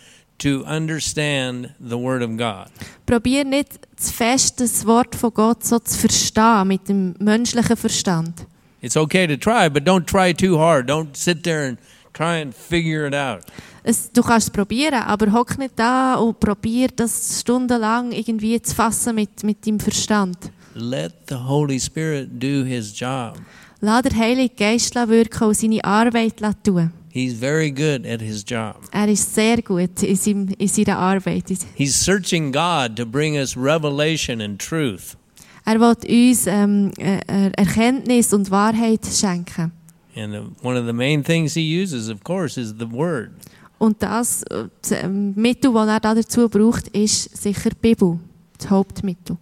[0.65, 2.69] understand the Word of God.
[3.07, 8.47] Probier nicht zu fest das Wort von Gott so zu verstehen mit dem menschlichen Verstand.
[8.83, 10.89] It's okay to try, but don't try too hard.
[10.89, 11.79] Don't sit there and
[12.13, 13.43] try and figure it out.
[13.83, 18.75] Es, du kannst es probieren, aber hock nicht da und probier das stundenlang irgendwie zu
[18.75, 20.37] fassen mit, mit deinem Verstand.
[20.75, 23.39] Let the Holy Spirit do His job.
[23.81, 26.91] Lass der Heilige Geist wirken und seine Arbeit tun.
[27.17, 28.77] He's very good at His job.
[28.93, 31.45] Er ist sehr gut in, seinem, in seiner Arbeit.
[31.75, 35.17] He's searching God to bring us revelation and truth.
[35.65, 39.73] Er will uns ähm, äh, äh, Erkenntnis und Wahrheit schenken.
[40.15, 43.31] And one of the main things he uses, of course, is the Word.
[43.79, 44.45] Und das
[44.91, 48.19] ähm, Mittel, das er da dazu braucht, ist sicher die Bibel,
[48.59, 49.39] das Hauptmittel.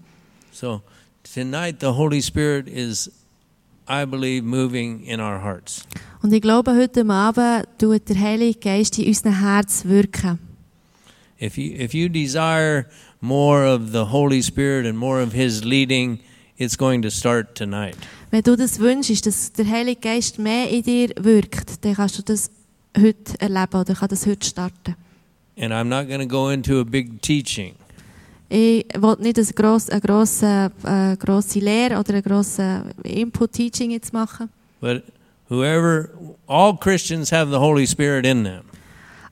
[0.53, 0.81] So
[1.25, 3.11] tonight, the Holy Spirit is,
[3.89, 5.85] I believe, moving in our hearts.
[6.25, 10.39] Und ich glaube, heute Abend tut der Heilige Geist in unserem Herz wirken.
[11.39, 12.87] If you if you desire
[13.21, 16.21] more of the Holy Spirit and more of His leading,
[16.57, 17.99] it's going to start tonight.
[18.31, 22.23] Wenn du das wünschst, dass der Heilige Geist mehr in dir wirkt, dann kannst du
[22.23, 22.51] das
[22.99, 24.97] heute erleben oder kann das heute starten.
[25.59, 27.75] And I'm not going to go into a big teaching.
[28.49, 34.15] Ich will nicht eine grosse, eine grosse, äh, grosse Lehre oder eine grosse Input-Teaching jetzt
[34.15, 34.49] machen.
[34.81, 35.03] But
[35.55, 36.11] whoever,
[36.47, 38.65] all Christians have the Holy Spirit in them.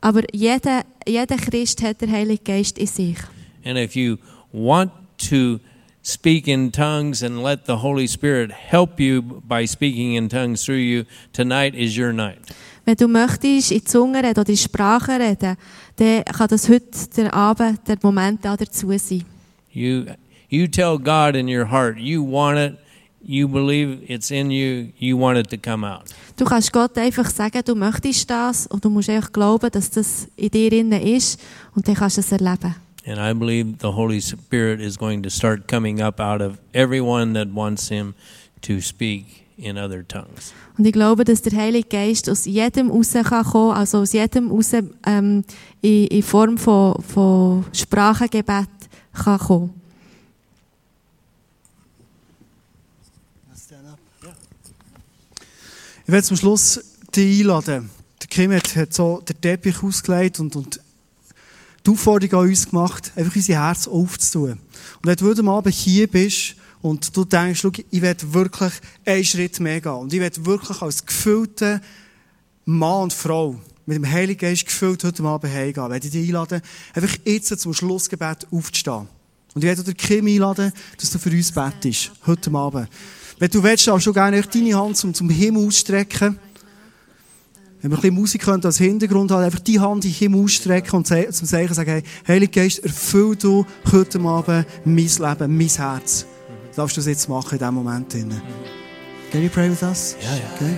[0.01, 3.18] Aber jeder, jeder Christ hat den Heiligen Geist in sich.
[3.64, 4.18] And if you
[4.53, 4.91] want
[5.29, 5.61] to
[6.03, 10.83] speak in tongues and let the Holy Spirit help you by speaking in tongues through
[10.83, 12.41] you, tonight is your night.
[12.85, 15.57] Wenn du möchtest in Zungen reden oder in Sprachen reden,
[15.97, 19.25] dann kann das heute der Abend, der Moment da dazu sein.
[19.73, 20.07] You,
[20.49, 22.79] you tell God in your heart, you want it,
[23.25, 26.05] you believe it's in you, you want it to come out.
[26.37, 30.29] Du kannst Gott einfach sagen, du möchtest das und du musst einfach glauben, dass das
[30.37, 31.41] in dir innen ist
[31.75, 32.75] und dann kannst du es erleben.
[33.05, 37.35] And I believe the Holy Spirit is going to start coming up out of everyone
[37.35, 38.14] that wants Him
[38.62, 40.53] to speak in other tongues.
[40.79, 44.51] Und ich glaube, dass der Heilige Geist aus jedem raus kann kommen, also aus jedem
[44.51, 44.73] raus
[45.07, 45.45] ähm,
[45.81, 48.68] in, in Form von, von Sprachengebet
[49.12, 49.82] kann kommen.
[56.05, 56.80] Ich werde zum Schluss
[57.14, 57.88] dich einladen.
[58.20, 60.80] Der Kim hat, hat so den Teppich ausgelegt und, und
[61.86, 64.50] die Aufforderung an uns gemacht, einfach unser Herz aufzutun.
[64.53, 64.61] Und
[65.05, 68.72] wenn du heute Abend hier bist und du denkst, schau, ich werde wirklich
[69.05, 71.80] einen Schritt mehr gehen und ich werde wirklich als gefüllter
[72.64, 76.62] Mann und Frau mit dem Heiligen Geist gefüllt heute Abend heimgehen, werde ich dich einladen,
[76.94, 79.09] einfach jetzt zum Schlussgebet aufzustehen.
[79.55, 82.88] Und ich werde dir Kim einladen, dass du für uns bettest, heute Abend.
[83.43, 86.38] Wenn du willst, darfst du gerne deine Hand zum, zum Himmel ausstrecken.
[87.80, 90.45] Wenn wir ein bisschen Musik können, als Hintergrund haben, einfach die Hand in den Himmel
[90.45, 95.57] ausstrecken und ze- zum Zeichen sagen, hey, Heiliger Geist, erfüll du heute Abend mein Leben,
[95.57, 96.24] mein Herz.
[96.24, 96.76] Mhm.
[96.76, 98.12] Darfst du das jetzt machen in diesem Moment?
[98.12, 98.28] drin.
[98.28, 98.43] Mhm.
[99.32, 100.14] Can you pray with us?
[100.22, 100.45] Yeah, yeah.
[100.55, 100.76] Okay.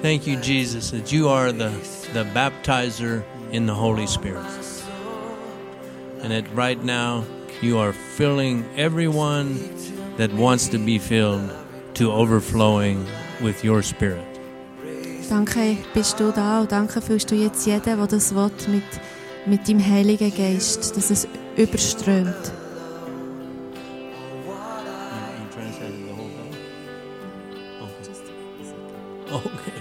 [0.00, 1.68] Thank you, Jesus, that you are the,
[2.14, 3.22] the baptizer
[3.52, 4.46] in the Holy Spirit.
[6.22, 7.24] And that right now
[7.60, 9.58] you are filling everyone
[10.18, 11.50] that wants to be filled
[11.94, 13.06] to overflowing
[13.40, 14.24] with your Spirit.
[15.28, 18.82] Danke, bist du da und danke fühlst du jetzt jeden, der das will, mit,
[19.46, 22.52] mit deinem Heiligen Geist, dass es überströmt.
[24.46, 24.54] You
[25.54, 26.54] translated the whole thing?
[29.30, 29.72] Okay.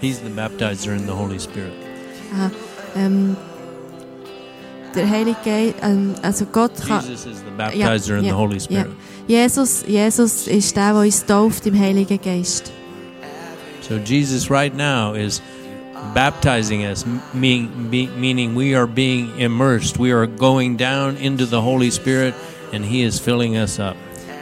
[0.00, 1.72] He's the baptizer in the Holy Spirit.
[2.34, 2.50] Aha,
[2.96, 3.36] ähm,
[4.94, 7.04] der Heilige Geist, ähm, also Gott kann...
[7.04, 8.60] Jesus is the baptizer in ja, the Holy ja.
[8.60, 8.90] Spirit.
[9.26, 12.72] Jesus, Jesus ist der, der uns tauft im Heiligen Geist.
[13.80, 15.42] So Jesus right now is
[16.14, 17.68] baptizing us, meaning,
[18.18, 19.98] meaning we are being immersed.
[19.98, 22.34] We are going down into the Holy Spirit,
[22.72, 23.96] and He is filling us up.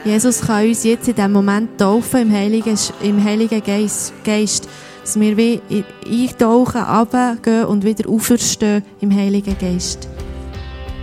[0.05, 4.67] Jesus kann uns jetzt in diesem Moment taufen im Heiligen, im Heiligen Geist, Geist
[5.03, 10.07] dass wir wie in- eintauchen, runtergehen und wieder auferstehen im Heiligen Geist.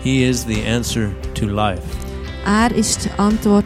[0.02, 1.82] He is the answer to life,
[2.46, 3.64] Er ist die Antwort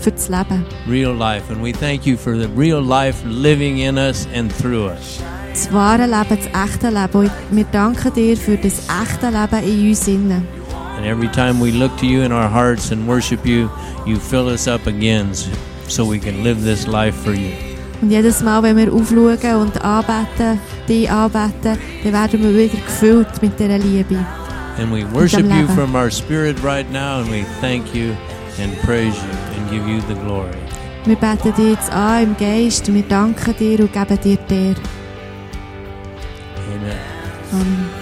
[0.00, 0.64] für das Leben.
[0.88, 4.86] real life, and we thank you for the real life living in us and through
[4.90, 5.20] us.
[5.52, 7.12] Das wahre Leben, das echte Leben.
[7.18, 10.46] Und wir danken dir für das echte Leben in uns innen.
[10.96, 13.68] And every time we look to you in our hearts and worship you,
[14.06, 15.28] you fill us up again
[15.88, 17.50] so we can live this life for you.
[18.00, 23.42] Und jedes Mal, wenn wir aufschauen und anbeten, dich anbeten, dann werden wir wieder gefüllt
[23.42, 24.24] mit dieser Liebe.
[24.78, 28.16] And we worship you from our spirit right now, and we thank you
[28.58, 30.56] and praise you and give you the glory.
[31.04, 34.80] Wir beten dich jetzt an im Geist wir danken dir und geben dir die Ehre.
[36.70, 36.98] Amen.
[37.52, 37.97] Amen.